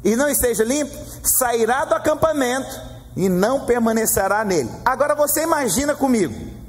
e 0.03 0.15
não 0.15 0.29
esteja 0.29 0.63
limpo, 0.63 0.95
sairá 1.23 1.85
do 1.85 1.93
acampamento 1.93 2.69
e 3.15 3.27
não 3.27 3.65
permanecerá 3.65 4.43
nele. 4.43 4.69
Agora 4.85 5.15
você 5.15 5.43
imagina 5.43 5.95
comigo. 5.95 6.59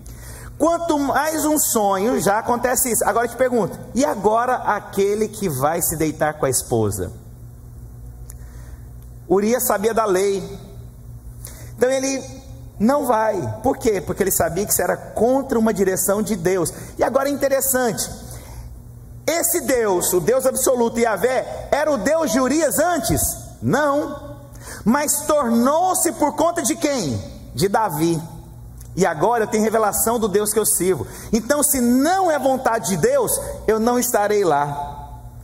Quanto 0.59 0.99
mais 0.99 1.45
um 1.47 1.59
sonho, 1.59 2.21
já 2.21 2.39
acontece 2.39 2.93
isso. 2.93 3.05
Agora 3.05 3.27
eu 3.27 3.31
te 3.31 3.37
pergunto: 3.37 3.79
e 3.95 4.05
agora 4.05 4.57
aquele 4.57 5.29
que 5.29 5.49
vai 5.49 5.81
se 5.81 5.97
deitar 5.97 6.35
com 6.35 6.47
a 6.47 6.51
esposa? 6.51 7.13
Urias 9.29 9.65
sabia 9.65 9.95
da 9.95 10.05
lei, 10.05 10.43
então 11.77 11.89
ele 11.89 12.23
não 12.81 13.07
vai. 13.07 13.61
Por 13.63 13.79
quê? 13.79 14.01
Porque 14.01 14.23
ele 14.23 14.33
sabia 14.33 14.67
que 14.67 14.73
isso 14.73 14.83
era 14.83 14.97
contra 14.97 15.57
uma 15.57 15.73
direção 15.73 16.21
de 16.21 16.35
Deus. 16.35 16.73
E 16.99 17.05
agora 17.05 17.29
é 17.29 17.33
interessante: 17.33 18.11
esse 19.31 19.61
Deus, 19.61 20.13
o 20.13 20.21
Deus 20.21 20.45
absoluto 20.47 20.99
Yahvé, 20.99 21.69
era 21.71 21.91
o 21.91 21.99
Deus 21.99 22.33
de 22.33 22.41
Urias 22.41 22.79
antes? 22.79 23.21
Não 23.63 24.31
mas 24.85 25.23
tornou-se 25.23 26.13
por 26.13 26.35
conta 26.35 26.63
de 26.63 26.77
quem? 26.77 27.23
De 27.55 27.69
Davi. 27.69 28.21
E 28.97 29.07
agora 29.07 29.45
eu 29.45 29.49
tenho 29.49 29.63
revelação 29.63 30.19
do 30.19 30.29
Deus 30.29 30.53
que 30.53 30.59
eu 30.59 30.67
sirvo. 30.67 31.07
Então, 31.33 31.63
se 31.63 31.81
não 31.81 32.31
é 32.31 32.39
vontade 32.39 32.91
de 32.91 32.97
Deus, 32.97 33.33
eu 33.67 33.79
não 33.79 33.99
estarei 33.99 34.45
lá. 34.45 34.99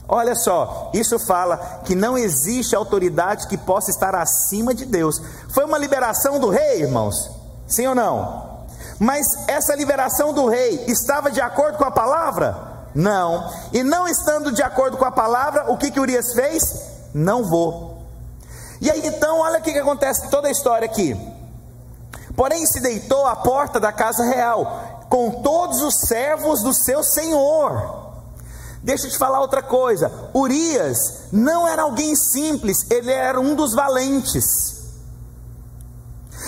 Olha 0.08 0.34
só, 0.34 0.90
isso 0.94 1.18
fala 1.18 1.80
que 1.84 1.94
não 1.94 2.16
existe 2.16 2.76
autoridade 2.76 3.48
que 3.48 3.56
possa 3.56 3.90
estar 3.90 4.14
acima 4.14 4.74
de 4.74 4.84
Deus. 4.84 5.20
Foi 5.50 5.64
uma 5.64 5.78
liberação 5.78 6.38
do 6.38 6.48
rei, 6.48 6.82
irmãos? 6.82 7.30
Sim 7.66 7.88
ou 7.88 7.94
não? 7.94 8.56
Mas 8.98 9.26
essa 9.48 9.74
liberação 9.74 10.32
do 10.32 10.48
rei 10.48 10.84
estava 10.86 11.30
de 11.30 11.40
acordo 11.40 11.76
com 11.76 11.84
a 11.84 11.90
palavra? 11.90 12.75
Não. 12.96 13.52
E 13.74 13.84
não 13.84 14.08
estando 14.08 14.50
de 14.50 14.62
acordo 14.62 14.96
com 14.96 15.04
a 15.04 15.12
palavra, 15.12 15.70
o 15.70 15.76
que, 15.76 15.90
que 15.90 16.00
Urias 16.00 16.32
fez? 16.32 16.62
Não 17.12 17.44
vou. 17.44 17.98
E 18.80 18.90
aí 18.90 19.06
então, 19.06 19.40
olha 19.40 19.58
o 19.58 19.62
que, 19.62 19.72
que 19.72 19.78
acontece 19.78 20.30
toda 20.30 20.48
a 20.48 20.50
história 20.50 20.86
aqui. 20.86 21.14
Porém, 22.34 22.64
se 22.66 22.80
deitou 22.80 23.26
à 23.26 23.36
porta 23.36 23.78
da 23.78 23.92
casa 23.92 24.24
real, 24.24 25.04
com 25.10 25.42
todos 25.42 25.82
os 25.82 26.00
servos 26.06 26.62
do 26.62 26.72
seu 26.72 27.02
senhor. 27.02 28.14
Deixa 28.82 29.06
eu 29.06 29.10
te 29.10 29.18
falar 29.18 29.40
outra 29.40 29.62
coisa: 29.62 30.10
Urias 30.34 31.24
não 31.30 31.68
era 31.68 31.82
alguém 31.82 32.16
simples, 32.16 32.90
ele 32.90 33.12
era 33.12 33.38
um 33.38 33.54
dos 33.54 33.74
valentes. 33.74 34.74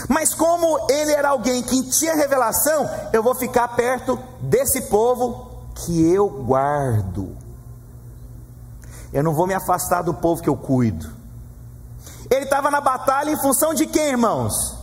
Mas 0.09 0.33
como 0.33 0.87
ele 0.91 1.13
era 1.13 1.31
alguém 1.31 1.63
que 1.63 1.83
tinha 1.91 2.15
revelação, 2.15 2.89
eu 3.13 3.23
vou 3.23 3.35
ficar 3.35 3.69
perto 3.69 4.19
desse 4.41 4.83
povo 4.83 5.48
que 5.85 6.13
eu 6.13 6.29
guardo. 6.29 7.37
Eu 9.13 9.23
não 9.23 9.35
vou 9.35 9.47
me 9.47 9.55
afastar 9.55 10.03
do 10.03 10.13
povo 10.13 10.43
que 10.43 10.49
eu 10.49 10.57
cuido. 10.57 11.11
Ele 12.31 12.45
estava 12.45 12.71
na 12.71 12.81
batalha 12.81 13.31
em 13.31 13.41
função 13.41 13.73
de 13.73 13.87
quem, 13.87 14.11
irmãos? 14.11 14.77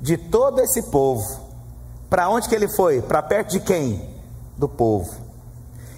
De 0.00 0.16
todo 0.16 0.60
esse 0.60 0.82
povo. 0.90 1.24
Para 2.08 2.28
onde 2.28 2.48
que 2.48 2.54
ele 2.54 2.68
foi? 2.68 3.00
Para 3.00 3.22
perto 3.22 3.50
de 3.50 3.60
quem? 3.60 4.14
Do 4.56 4.68
povo. 4.68 5.10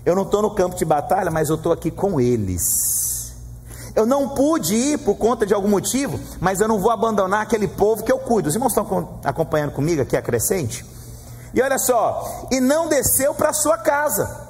Eu 0.04 0.14
não 0.14 0.24
estou 0.24 0.42
no 0.42 0.50
campo 0.50 0.76
de 0.76 0.84
batalha, 0.84 1.30
mas 1.30 1.48
eu 1.48 1.56
estou 1.56 1.72
aqui 1.72 1.90
com 1.90 2.20
eles. 2.20 3.32
Eu 3.94 4.04
não 4.04 4.30
pude 4.30 4.74
ir 4.74 4.98
por 4.98 5.14
conta 5.14 5.46
de 5.46 5.54
algum 5.54 5.68
motivo, 5.68 6.18
mas 6.40 6.60
eu 6.60 6.68
não 6.68 6.78
vou 6.78 6.90
abandonar 6.90 7.42
aquele 7.42 7.68
povo 7.68 8.02
que 8.02 8.10
eu 8.10 8.18
cuido. 8.18 8.48
Os 8.48 8.54
irmãos 8.54 8.76
estão 8.76 9.20
acompanhando 9.24 9.72
comigo 9.72 10.02
aqui 10.02 10.16
a 10.16 10.22
crescente? 10.22 10.84
E 11.54 11.60
olha 11.60 11.78
só, 11.78 12.46
e 12.50 12.60
não 12.60 12.88
desceu 12.88 13.34
para 13.34 13.52
sua 13.52 13.78
casa. 13.78 14.42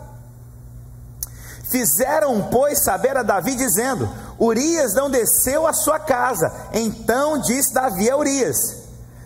Fizeram, 1.65 2.49
pois, 2.51 2.85
saber 2.85 3.17
a 3.17 3.23
Davi, 3.23 3.55
dizendo: 3.55 4.09
Urias 4.39 4.95
não 4.95 5.11
desceu 5.11 5.67
à 5.67 5.73
sua 5.73 5.99
casa. 5.99 6.53
Então 6.73 7.39
disse 7.39 7.73
Davi 7.73 8.11
a 8.11 8.17
Urias: 8.17 8.77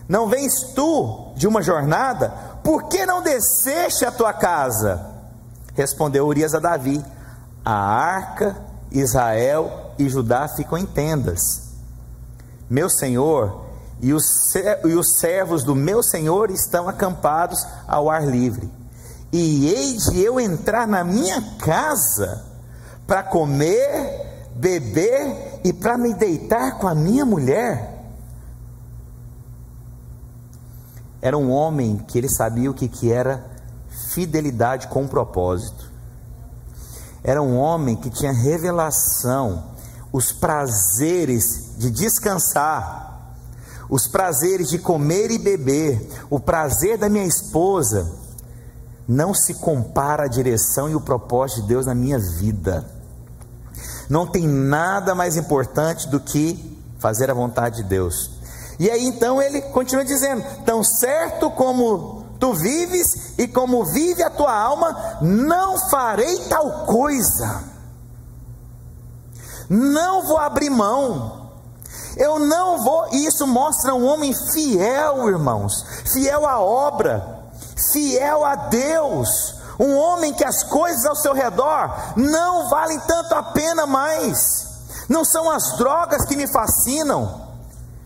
Não 0.07 0.29
vens 0.29 0.61
tu 0.73 1.33
de 1.35 1.45
uma 1.45 1.61
jornada? 1.61 2.33
Por 2.63 2.87
que 2.87 3.05
não 3.05 3.21
desceste 3.21 4.05
à 4.05 4.11
tua 4.11 4.31
casa? 4.31 5.05
Respondeu 5.75 6.25
Urias 6.25 6.55
a 6.55 6.59
Davi: 6.59 7.03
A 7.65 7.73
arca, 7.73 8.55
Israel 8.91 9.91
e 9.99 10.07
Judá 10.07 10.47
ficam 10.47 10.77
em 10.77 10.85
tendas. 10.85 11.67
Meu 12.69 12.89
senhor 12.89 13.66
e 14.01 14.13
os, 14.13 14.53
e 14.55 14.93
os 14.93 15.17
servos 15.19 15.63
do 15.63 15.75
meu 15.75 16.03
senhor 16.03 16.51
estão 16.51 16.87
acampados 16.87 17.65
ao 17.87 18.09
ar 18.09 18.25
livre. 18.25 18.69
E 19.31 19.67
hei 19.67 19.97
de 19.97 20.21
eu 20.21 20.39
entrar 20.39 20.87
na 20.87 21.03
minha 21.03 21.41
casa 21.57 22.45
para 23.05 23.23
comer 23.23 24.25
beber 24.55 25.61
e 25.63 25.71
para 25.71 25.97
me 25.97 26.13
deitar 26.13 26.79
com 26.79 26.87
a 26.87 26.95
minha 26.95 27.25
mulher. 27.25 27.97
era 31.21 31.37
um 31.37 31.51
homem 31.51 31.97
que 32.07 32.17
ele 32.17 32.29
sabia 32.29 32.69
o 32.69 32.73
que, 32.73 32.87
que 32.87 33.11
era 33.11 33.45
fidelidade 34.13 34.87
com 34.87 35.07
propósito. 35.07 35.91
Era 37.23 37.41
um 37.41 37.57
homem 37.57 37.95
que 37.95 38.09
tinha 38.09 38.31
revelação, 38.31 39.71
os 40.11 40.31
prazeres 40.31 41.75
de 41.77 41.91
descansar, 41.91 43.06
os 43.89 44.07
prazeres 44.07 44.69
de 44.69 44.79
comer 44.79 45.31
e 45.31 45.37
beber, 45.37 46.09
o 46.29 46.39
prazer 46.39 46.97
da 46.97 47.09
minha 47.09 47.25
esposa, 47.25 48.11
não 49.07 49.33
se 49.33 49.53
compara 49.55 50.23
à 50.23 50.27
direção 50.27 50.89
e 50.89 50.95
o 50.95 51.01
propósito 51.01 51.61
de 51.61 51.67
Deus 51.67 51.85
na 51.85 51.95
minha 51.95 52.19
vida. 52.19 52.85
Não 54.09 54.27
tem 54.27 54.47
nada 54.47 55.15
mais 55.15 55.37
importante 55.37 56.07
do 56.07 56.19
que 56.19 56.77
fazer 56.99 57.29
a 57.29 57.33
vontade 57.33 57.77
de 57.77 57.83
Deus. 57.83 58.31
E 58.79 58.89
aí 58.89 59.05
então 59.05 59.41
ele 59.41 59.61
continua 59.61 60.03
dizendo: 60.03 60.43
tão 60.65 60.83
certo 60.83 61.49
como 61.51 62.25
tu 62.39 62.53
vives 62.53 63.33
e 63.37 63.47
como 63.47 63.85
vive 63.85 64.23
a 64.23 64.29
tua 64.29 64.53
alma, 64.53 65.19
não 65.21 65.89
farei 65.89 66.37
tal 66.49 66.85
coisa. 66.85 67.63
Não 69.69 70.25
vou 70.25 70.37
abrir 70.37 70.69
mão. 70.69 71.36
Eu 72.17 72.39
não 72.39 72.83
vou. 72.83 73.07
E 73.11 73.25
isso 73.25 73.45
mostra 73.45 73.93
um 73.93 74.05
homem 74.05 74.33
fiel, 74.51 75.29
irmãos, 75.29 75.85
fiel 76.11 76.47
à 76.47 76.59
obra, 76.59 77.23
fiel 77.91 78.43
a 78.43 78.55
Deus. 78.55 79.55
Um 79.79 79.95
homem 79.95 80.33
que 80.33 80.43
as 80.43 80.63
coisas 80.63 81.05
ao 81.05 81.15
seu 81.15 81.33
redor 81.33 82.13
não 82.15 82.67
valem 82.67 82.99
tanto 83.01 83.35
a 83.35 83.43
pena 83.43 83.85
mais. 83.85 84.67
Não 85.07 85.23
são 85.23 85.49
as 85.49 85.77
drogas 85.77 86.25
que 86.25 86.35
me 86.35 86.47
fascinam. 86.47 87.47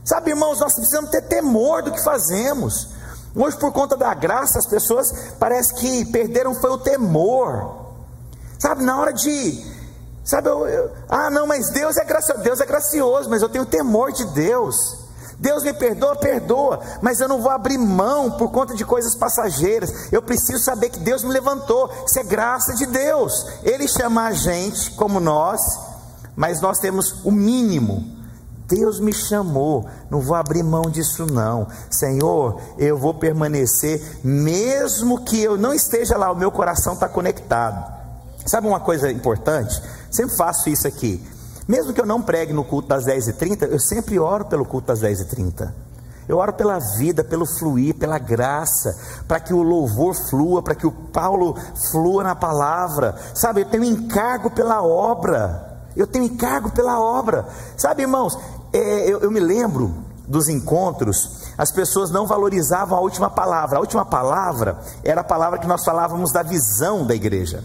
Sabe, 0.04 0.32
irmãos, 0.32 0.60
nós 0.60 0.74
precisamos 0.74 1.10
ter 1.10 1.22
temor 1.22 1.82
do 1.82 1.92
que 1.92 2.04
fazemos. 2.04 2.90
Hoje, 3.34 3.56
por 3.58 3.72
conta 3.72 3.96
da 3.96 4.14
graça, 4.14 4.60
as 4.60 4.68
pessoas 4.68 5.34
parece 5.40 5.74
que 5.76 6.06
perderam 6.06 6.54
foi 6.54 6.72
o 6.72 6.78
temor. 6.78 7.80
Sabe, 8.60 8.84
na 8.84 9.00
hora 9.00 9.14
de, 9.14 9.66
sabe, 10.32 10.50
eu, 10.50 10.68
eu, 10.68 10.92
ah, 11.08 11.30
não, 11.30 11.46
mas 11.46 11.70
Deus 11.70 11.98
é 11.98 12.06
gracioso, 12.06 12.42
Deus 12.42 12.60
é 12.60 12.66
gracioso, 12.66 13.30
mas 13.30 13.42
eu 13.42 13.50
tenho 13.50 13.66
temor 13.66 14.12
de 14.12 14.26
Deus. 14.26 15.00
Deus 15.38 15.64
me 15.64 15.74
perdoa, 15.74 16.16
perdoa, 16.16 16.80
mas 17.02 17.20
eu 17.20 17.28
não 17.28 17.42
vou 17.42 17.52
abrir 17.52 17.78
mão 17.78 18.32
por 18.32 18.52
conta 18.52 18.76
de 18.76 18.86
coisas 18.86 19.16
passageiras. 19.16 20.12
Eu 20.12 20.22
preciso 20.22 20.64
saber 20.64 20.90
que 20.90 21.00
Deus 21.00 21.24
me 21.24 21.32
levantou. 21.32 21.90
Isso 22.06 22.20
é 22.20 22.24
graça 22.24 22.76
de 22.76 22.86
Deus. 22.86 23.48
Ele 23.64 23.88
chama 23.88 24.26
a 24.26 24.32
gente 24.32 24.92
como 24.92 25.20
nós, 25.20 25.60
mas 26.36 26.62
nós 26.62 26.78
temos 26.78 27.26
o 27.26 27.32
mínimo 27.32 28.22
Deus 28.72 29.02
me 29.02 29.14
chamou, 29.14 29.86
não 30.10 30.22
vou 30.22 30.34
abrir 30.34 30.64
mão 30.64 30.84
disso 30.84 31.26
não. 31.26 31.68
Senhor, 31.90 32.62
eu 32.78 32.98
vou 32.98 33.14
permanecer, 33.14 34.02
mesmo 34.24 35.26
que 35.26 35.42
eu 35.42 35.58
não 35.58 35.74
esteja 35.74 36.18
lá, 36.18 36.32
o 36.32 36.36
meu 36.38 36.50
coração 36.50 36.94
está 36.94 37.10
conectado. 37.10 38.00
Sabe 38.46 38.68
uma 38.68 38.80
coisa 38.80 39.12
importante? 39.12 39.82
Sempre 40.12 40.36
faço 40.36 40.70
isso 40.70 40.88
aqui. 40.88 41.26
Mesmo 41.68 41.94
que 41.94 42.02
eu 42.02 42.06
não 42.06 42.22
pregue 42.22 42.52
no 42.52 42.66
culto 42.66 42.90
das 42.90 43.06
10h30, 43.06 43.70
eu 43.72 43.80
sempre 43.80 44.20
oro 44.20 44.46
pelo 44.46 44.66
culto 44.66 44.88
das 44.88 45.02
10h30. 45.02 45.72
Eu 46.28 46.38
oro 46.38 46.54
pela 46.54 46.80
vida, 46.98 47.24
pelo 47.24 47.46
fluir, 47.46 47.96
pela 47.96 48.20
graça, 48.20 48.96
para 49.28 49.40
que 49.40 49.54
o 49.54 49.62
louvor 49.62 50.14
flua, 50.30 50.62
para 50.62 50.76
que 50.76 50.86
o 50.86 50.92
Paulo 50.92 51.58
flua 51.92 52.24
na 52.24 52.36
palavra. 52.36 53.16
Sabe, 53.34 53.62
eu 53.62 53.66
tenho 53.66 53.84
encargo 53.84 54.52
pela 54.52 54.82
obra. 54.84 55.82
Eu 55.96 56.08
tenho 56.08 56.26
encargo 56.26 56.72
pela 56.72 57.00
obra. 57.00 57.48
Sabe, 57.78 58.04
irmãos, 58.04 58.38
é, 58.72 59.10
eu, 59.10 59.20
eu 59.20 59.32
me 59.32 59.40
lembro 59.40 59.94
dos 60.28 60.48
encontros, 60.48 61.42
as 61.58 61.72
pessoas 61.72 62.10
não 62.10 62.26
valorizavam 62.26 62.98
a 62.98 63.02
última 63.02 63.30
palavra. 63.30 63.78
A 63.78 63.82
última 63.82 64.06
palavra 64.06 64.80
era 65.04 65.22
a 65.22 65.26
palavra 65.26 65.60
que 65.60 65.68
nós 65.68 65.84
falávamos 65.84 66.32
da 66.32 66.44
visão 66.44 67.06
da 67.06 67.14
igreja. 67.14 67.64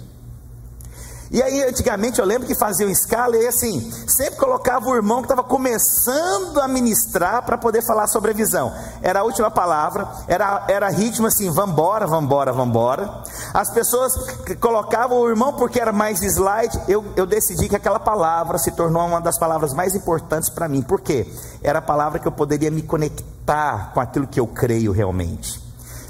E 1.30 1.42
aí, 1.42 1.62
antigamente, 1.64 2.20
eu 2.20 2.24
lembro 2.24 2.46
que 2.46 2.54
faziam 2.54 2.88
escala 2.88 3.36
e 3.36 3.46
assim, 3.46 3.90
sempre 4.06 4.36
colocava 4.36 4.86
o 4.86 4.94
irmão 4.94 5.18
que 5.18 5.24
estava 5.24 5.42
começando 5.42 6.60
a 6.60 6.68
ministrar 6.68 7.44
para 7.44 7.58
poder 7.58 7.82
falar 7.82 8.06
sobre 8.06 8.30
a 8.30 8.34
visão. 8.34 8.72
Era 9.02 9.20
a 9.20 9.22
última 9.24 9.50
palavra, 9.50 10.08
era, 10.28 10.64
era 10.68 10.88
ritmo 10.88 11.26
assim, 11.26 11.50
vambora, 11.50 12.06
vambora, 12.06 12.52
vambora. 12.52 13.22
As 13.52 13.70
pessoas 13.70 14.12
colocavam 14.60 15.18
o 15.18 15.28
irmão 15.28 15.52
porque 15.54 15.80
era 15.80 15.92
mais 15.92 16.22
slide. 16.22 16.78
Eu, 16.86 17.04
eu 17.16 17.26
decidi 17.26 17.68
que 17.68 17.76
aquela 17.76 17.98
palavra 17.98 18.58
se 18.58 18.70
tornou 18.70 19.04
uma 19.04 19.20
das 19.20 19.38
palavras 19.38 19.72
mais 19.74 19.94
importantes 19.94 20.48
para 20.48 20.68
mim. 20.68 20.82
Por 20.82 21.00
quê? 21.00 21.26
Era 21.62 21.80
a 21.80 21.82
palavra 21.82 22.18
que 22.18 22.28
eu 22.28 22.32
poderia 22.32 22.70
me 22.70 22.82
conectar 22.82 23.90
com 23.92 24.00
aquilo 24.00 24.26
que 24.26 24.38
eu 24.38 24.46
creio 24.46 24.92
realmente 24.92 25.65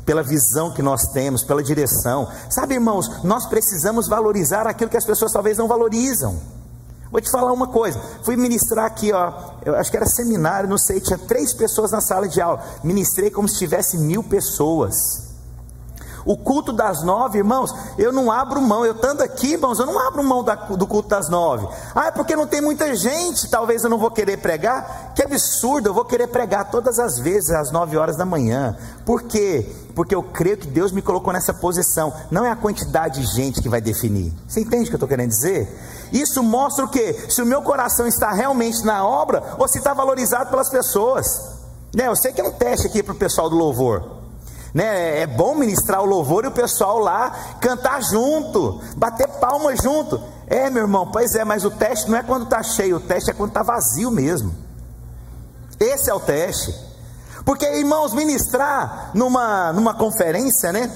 pela 0.07 0.23
visão 0.23 0.71
que 0.71 0.81
nós 0.81 1.03
temos, 1.13 1.43
pela 1.43 1.63
direção. 1.63 2.29
Sabe, 2.49 2.75
irmãos, 2.75 3.25
nós 3.25 3.45
precisamos 3.47 4.09
valorizar 4.09 4.67
aquilo 4.67 4.89
que 4.89 4.97
as 4.97 5.05
pessoas 5.05 5.33
talvez 5.33 5.59
não 5.59 5.67
valorizam. 5.67 6.41
Vou 7.11 7.21
te 7.21 7.31
falar 7.31 7.53
uma 7.53 7.67
coisa. 7.69 8.01
Fui 8.23 8.37
ministrar 8.37 8.87
aqui, 8.87 9.13
ó. 9.13 9.33
Eu 9.65 9.75
acho 9.75 9.91
que 9.91 9.97
era 9.97 10.07
seminário, 10.07 10.69
não 10.69 10.79
sei. 10.79 11.01
Tinha 11.01 11.19
três 11.19 11.53
pessoas 11.53 11.91
na 11.91 12.01
sala 12.01 12.29
de 12.29 12.41
aula. 12.41 12.63
Ministrei 12.85 13.31
como 13.31 13.49
se 13.49 13.59
tivesse 13.59 13.99
mil 13.99 14.23
pessoas. 14.23 15.26
O 16.27 16.37
culto 16.37 16.73
das 16.73 17.05
nove, 17.05 17.39
irmãos, 17.39 17.73
eu 17.97 18.13
não 18.13 18.33
abro 18.33 18.61
mão. 18.61 18.85
Eu 18.85 18.93
estando 18.93 19.23
aqui, 19.23 19.53
irmãos, 19.53 19.79
eu 19.79 19.87
não 19.87 19.97
abro 19.97 20.25
mão 20.25 20.43
da, 20.43 20.57
do 20.57 20.85
culto 20.85 21.09
das 21.09 21.29
nove. 21.31 21.69
Ah, 21.95 22.07
é 22.07 22.11
porque 22.11 22.35
não 22.35 22.49
tem 22.49 22.61
muita 22.61 22.97
gente, 22.97 23.49
talvez 23.49 23.85
eu 23.85 23.89
não 23.89 23.97
vou 23.97 24.11
querer 24.11 24.39
pregar. 24.39 25.13
Que 25.15 25.23
absurdo, 25.23 25.89
eu 25.89 25.95
vou 25.95 26.05
querer 26.05 26.27
pregar 26.27 26.69
todas 26.69 26.99
as 26.99 27.17
vezes 27.21 27.51
às 27.51 27.71
nove 27.71 27.97
horas 27.97 28.17
da 28.17 28.25
manhã. 28.25 28.77
Por 29.05 29.23
quê? 29.23 29.73
Porque 29.95 30.17
eu 30.17 30.23
creio 30.23 30.57
que 30.57 30.67
Deus 30.67 30.91
me 30.91 31.01
colocou 31.01 31.33
nessa 31.33 31.55
posição. 31.55 32.13
Não 32.29 32.45
é 32.45 32.51
a 32.51 32.57
quantidade 32.57 33.21
de 33.21 33.27
gente 33.29 33.63
que 33.63 33.69
vai 33.69 33.81
definir. 33.81 34.33
Você 34.49 34.61
entende 34.61 34.85
o 34.85 34.87
que 34.89 34.95
eu 34.95 34.97
estou 34.97 35.09
querendo 35.09 35.29
dizer? 35.29 35.73
Isso 36.13 36.43
mostra 36.43 36.85
o 36.85 36.89
que? 36.89 37.31
Se 37.31 37.41
o 37.41 37.47
meu 37.47 37.63
coração 37.63 38.05
está 38.05 38.33
realmente 38.33 38.85
na 38.85 39.07
obra 39.07 39.55
ou 39.59 39.69
se 39.69 39.79
está 39.79 39.95
valorizado 39.95 40.51
pelas 40.51 40.69
pessoas. 40.69 41.55
Né, 41.95 42.09
eu 42.09 42.17
sei 42.17 42.33
que 42.33 42.41
é 42.41 42.45
um 42.45 42.53
teste 42.53 42.89
aqui 42.89 43.01
para 43.01 43.15
o 43.15 43.17
pessoal 43.17 43.49
do 43.49 43.57
louvor 43.57 44.26
né? 44.77 45.23
É 45.23 45.27
bom 45.27 45.55
ministrar 45.55 46.03
o 46.03 46.05
louvor 46.05 46.45
e 46.45 46.49
o 46.49 46.53
pessoal 46.53 46.99
lá 46.99 47.31
cantar 47.63 48.03
junto, 48.03 48.79
bater 48.95 49.27
palma 49.27 49.75
junto. 49.75 50.23
É, 50.47 50.69
meu 50.69 50.83
irmão, 50.83 51.11
pois 51.11 51.35
é, 51.35 51.47
mas 51.47 51.65
o 51.65 51.71
teste 51.71 52.11
não 52.11 52.19
é 52.19 52.23
quando 52.23 52.43
está 52.43 52.63
cheio, 52.63 52.99
o 52.99 53.01
teste 53.01 53.31
é 53.31 53.33
quando 53.33 53.49
está 53.49 53.63
vazio 53.63 54.11
mesmo. 54.11 54.55
Esse 55.81 56.11
é 56.11 56.15
o 56.15 56.21
teste. 56.21 56.75
Porque, 57.43 57.65
irmãos, 57.65 58.13
ministrar 58.13 59.13
numa, 59.15 59.73
numa 59.73 59.95
conferência, 59.95 60.71
né? 60.71 60.93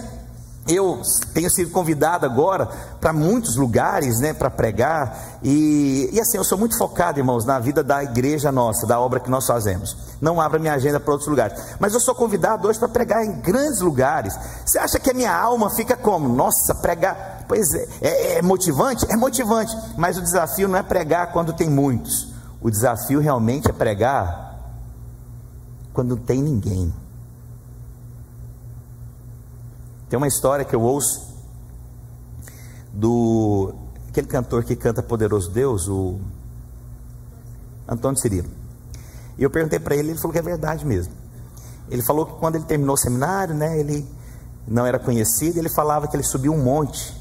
Eu 0.68 1.00
tenho 1.34 1.50
sido 1.50 1.70
convidado 1.70 2.24
agora 2.26 2.66
para 3.00 3.12
muitos 3.12 3.56
lugares, 3.56 4.20
né, 4.20 4.32
para 4.32 4.50
pregar, 4.50 5.40
e, 5.42 6.10
e 6.12 6.20
assim, 6.20 6.36
eu 6.36 6.44
sou 6.44 6.56
muito 6.56 6.76
focado, 6.76 7.18
irmãos, 7.18 7.44
na 7.44 7.58
vida 7.58 7.82
da 7.82 8.04
igreja 8.04 8.52
nossa, 8.52 8.86
da 8.86 9.00
obra 9.00 9.18
que 9.18 9.30
nós 9.30 9.46
fazemos. 9.46 9.96
Não 10.20 10.40
abro 10.40 10.60
minha 10.60 10.74
agenda 10.74 11.00
para 11.00 11.12
outros 11.12 11.28
lugares, 11.28 11.58
mas 11.80 11.94
eu 11.94 12.00
sou 12.00 12.14
convidado 12.14 12.68
hoje 12.68 12.78
para 12.78 12.88
pregar 12.88 13.24
em 13.24 13.40
grandes 13.40 13.80
lugares. 13.80 14.38
Você 14.64 14.78
acha 14.78 15.00
que 15.00 15.10
a 15.10 15.14
minha 15.14 15.34
alma 15.34 15.70
fica 15.70 15.96
como? 15.96 16.28
Nossa, 16.28 16.74
pregar, 16.74 17.46
pois 17.48 17.74
é, 17.74 17.88
é, 18.00 18.38
é 18.38 18.42
motivante? 18.42 19.10
É 19.10 19.16
motivante, 19.16 19.76
mas 19.96 20.18
o 20.18 20.22
desafio 20.22 20.68
não 20.68 20.78
é 20.78 20.82
pregar 20.82 21.32
quando 21.32 21.52
tem 21.52 21.70
muitos, 21.70 22.28
o 22.60 22.70
desafio 22.70 23.18
realmente 23.18 23.68
é 23.68 23.72
pregar 23.72 24.50
quando 25.92 26.16
não 26.16 26.22
tem 26.22 26.40
ninguém. 26.40 26.92
Tem 30.10 30.16
uma 30.16 30.26
história 30.26 30.64
que 30.64 30.74
eu 30.74 30.82
ouço 30.82 31.24
do 32.92 33.72
aquele 34.08 34.26
cantor 34.26 34.64
que 34.64 34.74
canta 34.74 35.00
Poderoso 35.00 35.52
Deus, 35.52 35.86
o 35.86 36.18
Antônio 37.88 38.20
Cirilo. 38.20 38.48
E 39.38 39.44
eu 39.44 39.48
perguntei 39.48 39.78
para 39.78 39.94
ele, 39.94 40.10
ele 40.10 40.18
falou 40.18 40.32
que 40.32 40.38
é 40.40 40.42
verdade 40.42 40.84
mesmo. 40.84 41.12
Ele 41.88 42.02
falou 42.02 42.26
que 42.26 42.32
quando 42.40 42.56
ele 42.56 42.64
terminou 42.64 42.94
o 42.94 42.98
seminário, 42.98 43.54
né, 43.54 43.78
ele 43.78 44.04
não 44.66 44.84
era 44.84 44.98
conhecido, 44.98 45.58
ele 45.60 45.68
falava 45.68 46.08
que 46.08 46.16
ele 46.16 46.24
subiu 46.24 46.52
um 46.52 46.60
monte, 46.60 47.16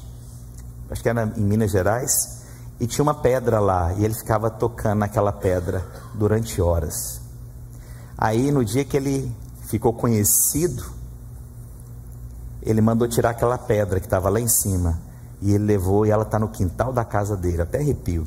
acho 0.90 1.00
que 1.00 1.08
era 1.08 1.32
em 1.36 1.42
Minas 1.42 1.70
Gerais, 1.70 2.40
e 2.80 2.88
tinha 2.88 3.04
uma 3.04 3.14
pedra 3.14 3.60
lá, 3.60 3.92
e 3.92 4.04
ele 4.04 4.14
ficava 4.14 4.50
tocando 4.50 4.98
naquela 4.98 5.32
pedra 5.32 5.86
durante 6.14 6.60
horas. 6.60 7.20
Aí 8.18 8.50
no 8.50 8.64
dia 8.64 8.84
que 8.84 8.96
ele 8.96 9.32
ficou 9.68 9.92
conhecido, 9.92 10.98
ele 12.62 12.80
mandou 12.80 13.08
tirar 13.08 13.30
aquela 13.30 13.58
pedra 13.58 14.00
que 14.00 14.06
estava 14.06 14.28
lá 14.28 14.40
em 14.40 14.48
cima. 14.48 14.98
E 15.40 15.52
ele 15.52 15.64
levou 15.64 16.04
e 16.04 16.10
ela 16.10 16.22
está 16.22 16.38
no 16.38 16.48
quintal 16.48 16.92
da 16.92 17.04
casa 17.04 17.36
dele, 17.36 17.62
até 17.62 17.78
arrepio. 17.78 18.26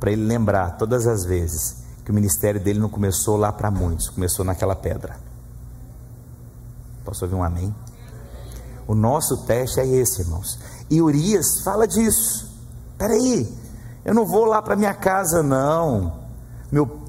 Para 0.00 0.10
ele 0.10 0.24
lembrar 0.24 0.76
todas 0.76 1.06
as 1.06 1.24
vezes 1.24 1.76
que 2.04 2.10
o 2.10 2.14
ministério 2.14 2.60
dele 2.60 2.80
não 2.80 2.88
começou 2.88 3.36
lá 3.36 3.52
para 3.52 3.70
muitos, 3.70 4.08
começou 4.08 4.44
naquela 4.44 4.74
pedra. 4.74 5.16
Posso 7.04 7.24
ouvir 7.24 7.36
um 7.36 7.44
amém? 7.44 7.72
O 8.86 8.94
nosso 8.94 9.44
teste 9.44 9.78
é 9.78 9.86
esse, 9.86 10.22
irmãos. 10.22 10.58
E 10.90 11.00
Urias 11.00 11.60
fala 11.62 11.86
disso. 11.86 12.50
Peraí, 12.98 13.48
eu 14.04 14.12
não 14.12 14.26
vou 14.26 14.44
lá 14.44 14.60
para 14.60 14.74
minha 14.76 14.94
casa, 14.94 15.42
não. 15.42 16.20
Meu, 16.70 17.01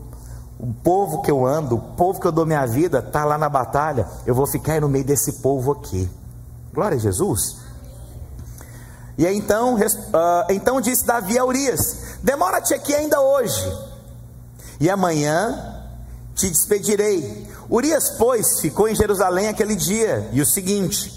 o 0.63 0.73
povo 0.73 1.21
que 1.21 1.29
eu 1.29 1.45
ando, 1.45 1.75
o 1.75 1.81
povo 1.97 2.21
que 2.21 2.25
eu 2.25 2.31
dou 2.31 2.45
minha 2.45 2.65
vida, 2.65 2.99
está 2.99 3.25
lá 3.25 3.37
na 3.37 3.49
batalha, 3.49 4.07
eu 4.25 4.33
vou 4.33 4.47
ficar 4.47 4.79
no 4.79 4.87
meio 4.87 5.03
desse 5.03 5.41
povo 5.41 5.73
aqui. 5.73 6.09
Glória 6.73 6.95
a 6.95 6.99
Jesus. 6.99 7.57
E 9.17 9.27
aí 9.27 9.35
então, 9.35 9.75
uh, 9.75 9.79
então 10.49 10.79
disse 10.79 11.05
Davi 11.05 11.37
a 11.37 11.43
Urias: 11.43 12.15
Demora-te 12.23 12.73
aqui 12.73 12.95
ainda 12.95 13.19
hoje, 13.19 13.77
e 14.79 14.89
amanhã 14.89 15.83
te 16.33 16.49
despedirei. 16.49 17.45
Urias, 17.69 18.11
pois, 18.17 18.61
ficou 18.61 18.87
em 18.87 18.95
Jerusalém 18.95 19.49
aquele 19.49 19.75
dia, 19.75 20.29
e 20.31 20.39
o 20.39 20.45
seguinte: 20.45 21.11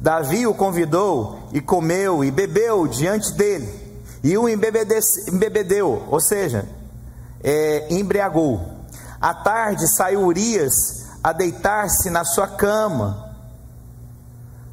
Davi 0.00 0.46
o 0.46 0.54
convidou 0.54 1.40
e 1.52 1.60
comeu 1.60 2.24
e 2.24 2.30
bebeu 2.30 2.86
diante 2.86 3.34
dele, 3.34 3.68
e 4.24 4.38
o 4.38 4.48
embebedeu, 4.48 6.06
ou 6.08 6.20
seja, 6.22 6.79
é, 7.42 7.86
embriagou. 7.92 8.60
À 9.20 9.34
tarde 9.34 9.86
saiu 9.94 10.24
Urias 10.24 11.06
a 11.22 11.32
deitar-se 11.32 12.08
na 12.10 12.24
sua 12.24 12.46
cama 12.46 13.30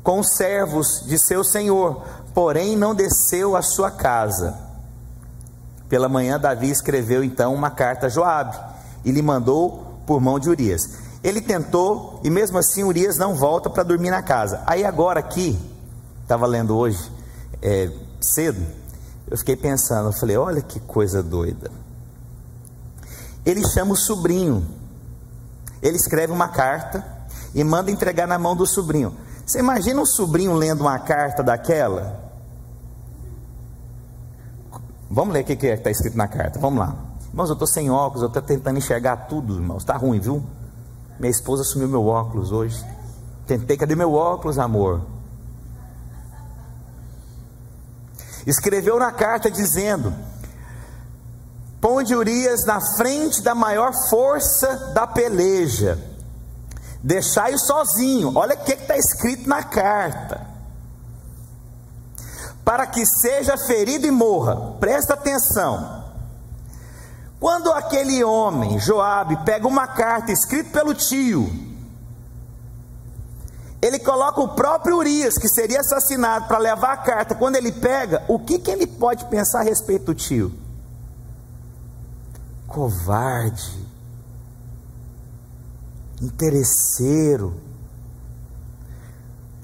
com 0.03 0.19
os 0.19 0.36
servos 0.38 1.03
de 1.06 1.19
seu 1.19 1.43
senhor, 1.43 2.01
porém 2.34 2.77
não 2.77 2.95
desceu 2.95 3.58
à 3.58 3.62
sua 3.62 3.91
casa. 3.91 4.58
Pela 5.89 6.08
manhã 6.08 6.39
Davi 6.39 6.69
escreveu 6.69 7.23
então 7.23 7.53
uma 7.53 7.69
carta 7.69 8.08
a 8.08 8.10
Joabe 8.10 8.58
e 9.03 9.12
lhe 9.12 9.21
mandou 9.21 9.99
por 10.06 10.21
mão 10.21 10.39
de 10.39 10.49
Urias. 10.49 10.82
Ele 11.23 11.41
tentou 11.41 12.21
e 12.23 12.30
mesmo 12.30 12.58
assim 12.58 12.84
Urias 12.84 13.17
não 13.17 13.36
volta 13.36 13.69
para 13.69 13.84
dormir 13.84 14.10
na 14.10 14.21
casa. 14.21 14.63
Aí 14.65 14.86
agora 14.86 15.19
aqui, 15.19 15.60
estava 16.21 16.45
lendo 16.45 16.77
hoje 16.77 17.12
é, 17.62 17.91
cedo, 18.21 18.65
eu 19.30 19.38
fiquei 19.38 19.58
pensando, 19.58 20.10
eu 20.10 20.13
falei, 20.13 20.38
olha 20.38 20.62
que 20.62 20.80
coisa 20.80 21.21
doida. 21.21 21.69
Ele 23.48 23.66
chama 23.66 23.94
o 23.94 23.96
sobrinho, 23.96 24.68
ele 25.82 25.96
escreve 25.96 26.34
uma 26.34 26.50
carta 26.50 27.02
e 27.56 27.64
manda 27.64 27.90
entregar 27.90 28.28
na 28.28 28.38
mão 28.38 28.54
do 28.54 28.68
sobrinho. 28.68 29.16
Você 29.46 29.60
imagina 29.60 30.02
um 30.02 30.06
sobrinho 30.06 30.54
lendo 30.54 30.82
uma 30.82 31.00
carta 31.00 31.42
daquela? 31.42 32.30
Vamos 35.10 35.34
ler 35.34 35.44
o 35.44 35.46
que 35.46 35.66
é 35.66 35.76
está 35.76 35.90
escrito 35.90 36.18
na 36.18 36.28
carta. 36.28 36.60
Vamos 36.60 36.80
lá. 36.80 36.94
Irmãos, 37.30 37.48
eu 37.48 37.54
estou 37.54 37.68
sem 37.70 37.90
óculos, 37.90 38.24
eu 38.24 38.28
estou 38.28 38.42
tentando 38.42 38.80
enxergar 38.80 39.16
tudo, 39.28 39.56
irmãos. 39.56 39.78
Está 39.78 39.96
ruim, 39.96 40.20
viu? 40.20 40.44
Minha 41.18 41.32
esposa 41.32 41.62
assumiu 41.62 41.88
meu 41.88 42.06
óculos 42.06 42.52
hoje. 42.52 42.86
Tentei, 43.46 43.78
cadê 43.78 43.96
meu 43.96 44.14
óculos, 44.14 44.60
amor? 44.60 45.04
Escreveu 48.46 49.00
na 49.00 49.14
carta 49.14 49.50
dizendo: 49.50 50.14
Põe 51.80 52.13
Urias 52.13 52.66
na 52.66 52.80
frente 52.98 53.42
da 53.42 53.54
maior 53.54 53.92
força 54.10 54.92
da 54.94 55.06
peleja 55.06 55.98
Deixai-o 57.08 57.58
sozinho. 57.58 58.34
Olha 58.36 58.56
o 58.56 58.58
que 58.58 58.74
está 58.74 58.98
escrito 58.98 59.48
na 59.48 59.63
carta. 59.63 60.46
Para 62.66 62.86
que 62.86 63.06
seja 63.06 63.58
ferido 63.58 64.06
e 64.06 64.12
morra. 64.12 64.74
Presta 64.80 65.13
atenção. 65.13 66.04
Quando 67.40 67.72
aquele 67.72 68.24
homem, 68.26 68.78
Joabe, 68.80 69.38
pega 69.46 69.68
uma 69.68 69.88
carta 69.88 70.32
escrita 70.34 70.72
pelo 70.72 70.94
tio, 70.94 71.48
ele 73.80 74.00
coloca 74.00 74.42
o 74.42 74.50
próprio 74.50 74.98
Urias, 74.98 75.38
que 75.38 75.48
seria 75.48 75.80
assassinado, 75.80 76.48
para 76.48 76.58
levar 76.58 76.94
a 76.94 76.98
carta. 76.98 77.36
Quando 77.36 77.56
ele 77.56 77.72
pega, 77.72 78.26
o 78.28 78.40
que, 78.40 78.58
que 78.58 78.72
ele 78.72 78.88
pode 78.88 79.24
pensar 79.26 79.60
a 79.60 79.63
respeito 79.63 80.06
do 80.06 80.16
tio? 80.16 80.52
Covarde 82.78 83.88
interesseiro. 86.22 87.60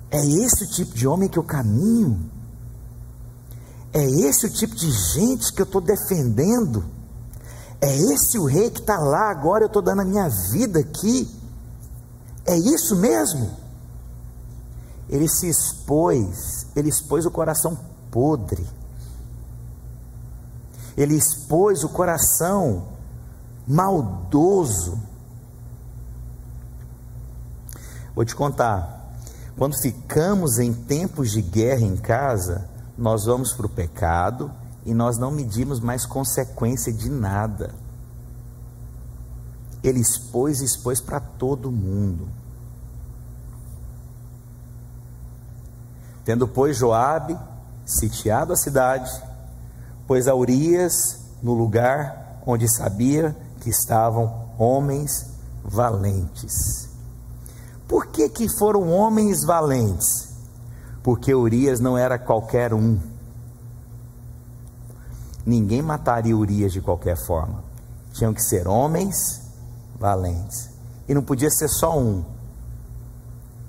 É 0.09 0.17
esse 0.25 0.63
o 0.63 0.67
tipo 0.67 0.95
de 0.95 1.07
homem 1.07 1.29
que 1.29 1.37
eu 1.37 1.43
caminho? 1.43 2.27
É 3.93 4.03
esse 4.03 4.47
o 4.47 4.49
tipo 4.49 4.73
de 4.73 4.89
gente 4.89 5.53
que 5.53 5.61
eu 5.61 5.63
estou 5.63 5.79
defendendo? 5.79 6.85
É 7.79 7.95
esse 7.95 8.39
o 8.39 8.45
rei 8.45 8.71
que 8.71 8.79
está 8.79 8.97
lá 8.97 9.29
agora, 9.29 9.65
eu 9.65 9.67
estou 9.67 9.83
dando 9.83 10.01
a 10.01 10.05
minha 10.05 10.27
vida 10.51 10.79
aqui? 10.79 11.29
É 12.47 12.57
isso 12.57 12.95
mesmo? 12.95 13.51
Ele 15.07 15.29
se 15.29 15.47
expôs, 15.47 16.65
ele 16.75 16.89
expôs 16.89 17.27
o 17.27 17.31
coração 17.31 17.77
podre, 18.09 18.67
ele 20.97 21.13
expôs 21.13 21.83
o 21.83 21.89
coração 21.89 22.92
maldoso 23.67 25.13
Vou 28.15 28.23
te 28.23 28.35
contar. 28.35 29.11
Quando 29.57 29.79
ficamos 29.79 30.59
em 30.59 30.73
tempos 30.73 31.31
de 31.31 31.41
guerra 31.41 31.81
em 31.81 31.97
casa, 31.97 32.69
nós 32.97 33.25
vamos 33.25 33.53
para 33.53 33.65
o 33.65 33.69
pecado 33.69 34.51
e 34.85 34.93
nós 34.93 35.17
não 35.17 35.31
medimos 35.31 35.79
mais 35.79 36.05
consequência 36.05 36.93
de 36.93 37.09
nada. 37.09 37.73
Ele 39.83 39.99
expôs 39.99 40.61
e 40.61 40.65
expôs 40.65 41.01
para 41.01 41.19
todo 41.19 41.71
mundo. 41.71 42.27
Tendo, 46.23 46.47
pois, 46.47 46.77
Joabe 46.77 47.37
sitiado 47.85 48.53
a 48.53 48.55
cidade, 48.55 49.11
pôs 50.07 50.27
a 50.27 50.33
Urias 50.33 51.19
no 51.41 51.53
lugar 51.53 52.39
onde 52.45 52.73
sabia 52.73 53.35
que 53.63 53.69
estavam 53.69 54.49
homens 54.57 55.25
valentes. 55.63 56.89
Por 57.87 58.07
que, 58.07 58.27
que 58.27 58.49
foram 58.49 58.91
homens 58.91 59.45
valentes? 59.45 60.29
Porque 61.01 61.33
Urias 61.33 61.79
não 61.79 61.97
era 61.97 62.19
qualquer 62.19 62.73
um. 62.73 62.99
Ninguém 65.45 65.81
mataria 65.81 66.35
Urias 66.35 66.73
de 66.73 66.81
qualquer 66.81 67.15
forma. 67.15 67.63
Tinham 68.11 68.33
que 68.33 68.41
ser 68.41 68.67
homens 68.67 69.41
valentes. 69.97 70.69
E 71.07 71.13
não 71.13 71.23
podia 71.23 71.49
ser 71.49 71.69
só 71.69 71.97
um. 71.97 72.23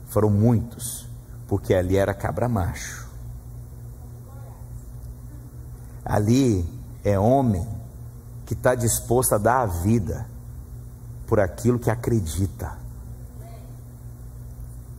Foram 0.09 0.31
muitos, 0.31 1.09
porque 1.49 1.73
ali 1.73 1.97
era 1.97 2.13
cabra 2.15 2.49
macho. 2.49 3.09
Ali 6.05 6.69
é 7.05 7.19
homem 7.19 7.67
que 8.47 8.55
está 8.55 8.75
disposto 8.75 9.35
a 9.35 9.39
dar 9.39 9.63
a 9.63 9.67
vida 9.67 10.27
por 11.27 11.41
aquilo 11.41 11.79
que 11.79 11.91
acredita. 11.91 12.73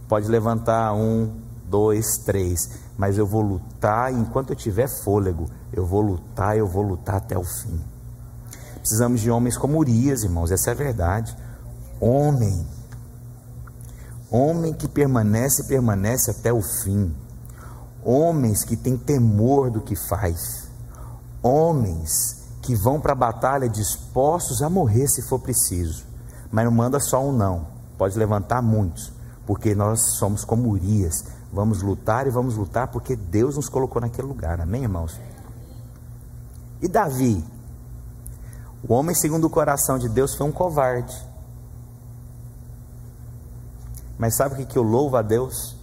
Pode 0.07 0.27
levantar 0.27 0.93
um, 0.93 1.31
dois, 1.67 2.17
três, 2.25 2.69
mas 2.97 3.17
eu 3.17 3.25
vou 3.25 3.41
lutar 3.41 4.13
enquanto 4.13 4.51
eu 4.51 4.55
tiver 4.55 4.87
fôlego. 4.87 5.49
Eu 5.71 5.85
vou 5.85 6.01
lutar, 6.01 6.57
eu 6.57 6.67
vou 6.67 6.83
lutar 6.83 7.15
até 7.15 7.37
o 7.37 7.43
fim. 7.43 7.79
Precisamos 8.75 9.21
de 9.21 9.31
homens 9.31 9.57
como 9.57 9.79
Urias, 9.79 10.23
irmãos, 10.23 10.51
essa 10.51 10.69
é 10.69 10.73
a 10.73 10.75
verdade. 10.75 11.35
Homem, 11.99 12.65
homem 14.29 14.73
que 14.73 14.87
permanece, 14.87 15.63
permanece 15.63 16.31
até 16.31 16.53
o 16.53 16.61
fim. 16.61 17.15
Homens 18.03 18.63
que 18.63 18.77
têm 18.77 18.95
temor 18.95 19.71
do 19.71 19.81
que 19.81 19.95
faz. 19.95 20.69
Homens 21.41 22.44
que 22.65 22.75
vão 22.75 22.99
para 22.99 23.13
a 23.13 23.15
batalha 23.15 23.69
dispostos 23.69 24.61
a 24.61 24.69
morrer 24.69 25.07
se 25.07 25.21
for 25.21 25.39
preciso. 25.39 26.03
Mas 26.51 26.65
não 26.65 26.71
manda 26.71 26.99
só 26.99 27.23
um 27.23 27.31
não, 27.31 27.67
pode 27.97 28.17
levantar 28.17 28.61
muitos 28.61 29.15
porque 29.45 29.75
nós 29.75 30.17
somos 30.17 30.43
como 30.43 30.69
Urias, 30.69 31.23
vamos 31.53 31.81
lutar 31.81 32.27
e 32.27 32.31
vamos 32.31 32.55
lutar 32.55 32.87
porque 32.87 33.15
Deus 33.15 33.55
nos 33.55 33.69
colocou 33.69 34.01
naquele 34.01 34.27
lugar, 34.27 34.59
amém, 34.59 34.83
irmãos? 34.83 35.19
E 36.81 36.87
Davi, 36.87 37.45
o 38.87 38.93
homem 38.93 39.15
segundo 39.15 39.45
o 39.45 39.49
coração 39.49 39.97
de 39.97 40.09
Deus, 40.09 40.35
foi 40.35 40.47
um 40.47 40.51
covarde. 40.51 41.15
Mas 44.17 44.35
sabe 44.35 44.55
o 44.55 44.65
que, 44.65 44.77
eu 44.77 44.83
louvo 44.83 45.17
a 45.17 45.21
Deus? 45.21 45.75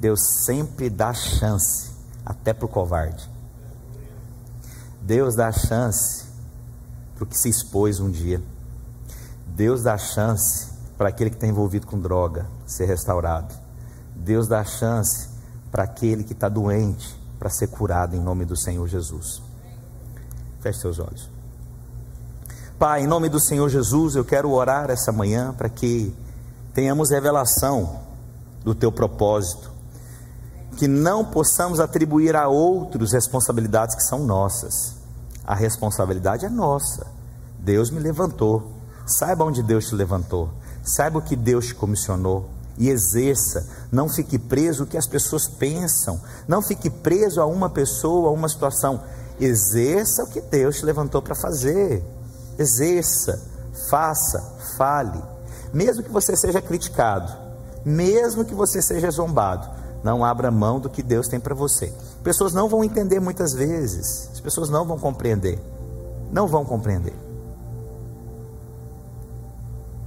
Deus 0.00 0.20
sempre 0.44 0.90
dá 0.90 1.12
chance, 1.14 1.92
até 2.24 2.52
para 2.52 2.66
o 2.66 2.68
covarde. 2.68 3.30
Deus 5.06 5.36
dá 5.36 5.52
chance 5.52 6.24
para 7.14 7.22
o 7.22 7.26
que 7.28 7.38
se 7.38 7.48
expôs 7.48 8.00
um 8.00 8.10
dia. 8.10 8.42
Deus 9.46 9.84
dá 9.84 9.96
chance 9.96 10.68
para 10.98 11.10
aquele 11.10 11.30
que 11.30 11.36
está 11.36 11.46
envolvido 11.46 11.86
com 11.86 11.96
droga 11.96 12.44
ser 12.66 12.86
restaurado. 12.86 13.54
Deus 14.16 14.48
dá 14.48 14.64
chance 14.64 15.28
para 15.70 15.84
aquele 15.84 16.24
que 16.24 16.32
está 16.32 16.48
doente 16.48 17.14
para 17.38 17.48
ser 17.48 17.68
curado 17.68 18.16
em 18.16 18.20
nome 18.20 18.44
do 18.44 18.56
Senhor 18.56 18.84
Jesus. 18.88 19.40
Feche 20.60 20.80
seus 20.80 20.98
olhos. 20.98 21.30
Pai, 22.76 23.04
em 23.04 23.06
nome 23.06 23.28
do 23.28 23.38
Senhor 23.38 23.68
Jesus, 23.68 24.16
eu 24.16 24.24
quero 24.24 24.50
orar 24.50 24.90
essa 24.90 25.12
manhã 25.12 25.54
para 25.56 25.68
que 25.68 26.12
tenhamos 26.74 27.10
revelação 27.10 28.00
do 28.64 28.74
teu 28.74 28.90
propósito, 28.90 29.70
que 30.76 30.86
não 30.86 31.24
possamos 31.24 31.80
atribuir 31.80 32.36
a 32.36 32.48
outros 32.48 33.12
responsabilidades 33.12 33.96
que 33.96 34.02
são 34.02 34.24
nossas. 34.24 34.94
A 35.44 35.54
responsabilidade 35.54 36.44
é 36.44 36.50
nossa. 36.50 37.06
Deus 37.58 37.90
me 37.90 37.98
levantou. 37.98 38.72
Saiba 39.06 39.44
onde 39.44 39.62
Deus 39.62 39.86
te 39.88 39.94
levantou. 39.94 40.50
Saiba 40.84 41.18
o 41.18 41.22
que 41.22 41.34
Deus 41.34 41.66
te 41.66 41.74
comissionou 41.74 42.50
e 42.76 42.90
exerça. 42.90 43.66
Não 43.90 44.08
fique 44.08 44.38
preso 44.38 44.84
o 44.84 44.86
que 44.86 44.98
as 44.98 45.06
pessoas 45.06 45.48
pensam. 45.48 46.20
Não 46.46 46.60
fique 46.60 46.90
preso 46.90 47.40
a 47.40 47.46
uma 47.46 47.70
pessoa, 47.70 48.28
a 48.28 48.32
uma 48.32 48.48
situação. 48.48 49.02
Exerça 49.40 50.24
o 50.24 50.28
que 50.28 50.40
Deus 50.40 50.76
te 50.76 50.84
levantou 50.84 51.22
para 51.22 51.34
fazer. 51.34 52.04
Exerça, 52.58 53.42
faça, 53.88 54.40
fale. 54.76 55.22
Mesmo 55.72 56.02
que 56.02 56.10
você 56.10 56.36
seja 56.36 56.60
criticado, 56.60 57.32
mesmo 57.84 58.44
que 58.44 58.54
você 58.54 58.82
seja 58.82 59.10
zombado, 59.10 59.68
não 60.06 60.24
abra 60.24 60.52
mão 60.52 60.78
do 60.78 60.88
que 60.88 61.02
Deus 61.02 61.26
tem 61.26 61.40
para 61.40 61.52
você. 61.52 61.92
Pessoas 62.22 62.54
não 62.54 62.68
vão 62.68 62.84
entender 62.84 63.18
muitas 63.18 63.52
vezes, 63.52 64.30
as 64.32 64.38
pessoas 64.38 64.70
não 64.70 64.86
vão 64.86 64.96
compreender. 64.96 65.58
Não 66.30 66.46
vão 66.46 66.64
compreender. 66.64 67.12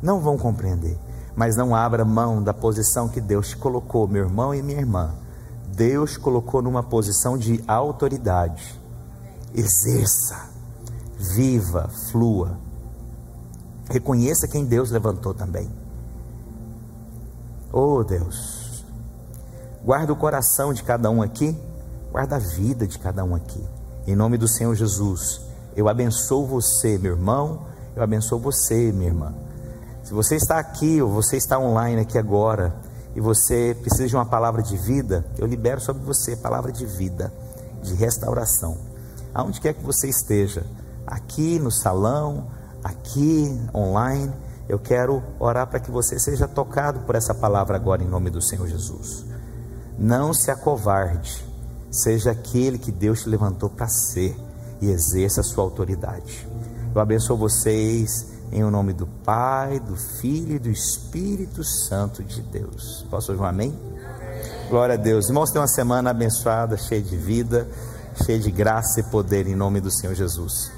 Não 0.01 0.21
vão 0.21 0.37
compreender. 0.37 0.97
Mas 1.35 1.57
não 1.57 1.75
abra 1.75 2.05
mão 2.05 2.41
da 2.41 2.53
posição 2.53 3.09
que 3.09 3.19
Deus 3.19 3.49
te 3.49 3.57
colocou, 3.57 4.07
meu 4.07 4.23
irmão 4.23 4.55
e 4.55 4.61
minha 4.61 4.79
irmã. 4.79 5.11
Deus 5.67 6.15
colocou 6.15 6.61
numa 6.61 6.81
posição 6.81 7.37
de 7.37 7.61
autoridade. 7.67 8.79
Exerça, 9.53 10.47
viva, 11.17 11.89
flua. 12.09 12.57
Reconheça 13.89 14.47
quem 14.47 14.63
Deus 14.63 14.91
levantou 14.91 15.33
também. 15.33 15.69
Oh 17.73 18.01
Deus, 18.03 18.58
guarda 19.83 20.11
o 20.11 20.15
coração 20.15 20.73
de 20.73 20.83
cada 20.83 21.09
um 21.09 21.21
aqui, 21.21 21.57
guarda 22.11 22.35
a 22.35 22.39
vida 22.39 22.85
de 22.85 22.99
cada 22.99 23.23
um 23.23 23.35
aqui. 23.35 23.63
Em 24.05 24.15
nome 24.15 24.37
do 24.37 24.47
Senhor 24.47 24.75
Jesus, 24.75 25.41
eu 25.75 25.87
abençoo 25.87 26.45
você, 26.45 26.97
meu 26.97 27.13
irmão, 27.13 27.65
eu 27.95 28.03
abençoo 28.03 28.39
você, 28.39 28.91
minha 28.91 29.09
irmã. 29.09 29.33
Se 30.03 30.13
você 30.13 30.35
está 30.35 30.57
aqui 30.57 31.01
ou 31.01 31.09
você 31.09 31.37
está 31.37 31.59
online 31.59 32.01
aqui 32.01 32.17
agora 32.17 32.75
e 33.15 33.21
você 33.21 33.75
precisa 33.79 34.07
de 34.07 34.15
uma 34.15 34.25
palavra 34.25 34.61
de 34.61 34.75
vida, 34.75 35.25
eu 35.37 35.45
libero 35.45 35.79
sobre 35.79 36.03
você 36.03 36.35
palavra 36.35 36.71
de 36.71 36.85
vida, 36.85 37.31
de 37.81 37.93
restauração. 37.93 38.77
Aonde 39.33 39.61
quer 39.61 39.73
que 39.73 39.83
você 39.83 40.09
esteja, 40.09 40.65
aqui 41.05 41.59
no 41.59 41.71
salão, 41.71 42.47
aqui 42.83 43.59
online, 43.73 44.31
eu 44.67 44.79
quero 44.79 45.21
orar 45.39 45.67
para 45.67 45.79
que 45.79 45.91
você 45.91 46.19
seja 46.19 46.47
tocado 46.47 47.01
por 47.01 47.15
essa 47.15 47.33
palavra 47.33 47.75
agora 47.75 48.03
em 48.03 48.07
nome 48.07 48.29
do 48.29 48.41
Senhor 48.41 48.67
Jesus. 48.67 49.28
Não 49.99 50.33
se 50.33 50.49
acovarde, 50.49 51.43
seja 51.91 52.31
aquele 52.31 52.77
que 52.77 52.89
Deus 52.89 53.23
te 53.23 53.29
levantou 53.29 53.69
para 53.69 53.89
ser 53.89 54.33
e 54.79 54.89
exerça 54.89 55.41
a 55.41 55.43
sua 55.43 55.61
autoridade. 55.61 56.47
Eu 56.95 57.01
abençoo 57.01 57.35
vocês 57.35 58.27
em 58.49 58.63
o 58.63 58.71
nome 58.71 58.93
do 58.93 59.05
Pai, 59.05 59.77
do 59.81 59.97
Filho 59.97 60.55
e 60.55 60.59
do 60.59 60.69
Espírito 60.69 61.65
Santo 61.65 62.23
de 62.23 62.41
Deus. 62.41 63.05
Posso 63.09 63.33
ouvir 63.33 63.43
um 63.43 63.45
amém? 63.45 63.77
Glória 64.69 64.95
a 64.95 64.97
Deus. 64.97 65.27
Irmãos, 65.27 65.51
tenham 65.51 65.63
uma 65.63 65.67
semana 65.67 66.11
abençoada, 66.11 66.77
cheia 66.77 67.01
de 67.01 67.17
vida, 67.17 67.67
cheia 68.25 68.39
de 68.39 68.49
graça 68.49 69.01
e 69.01 69.03
poder 69.03 69.47
em 69.47 69.55
nome 69.55 69.81
do 69.81 69.91
Senhor 69.91 70.15
Jesus. 70.15 70.71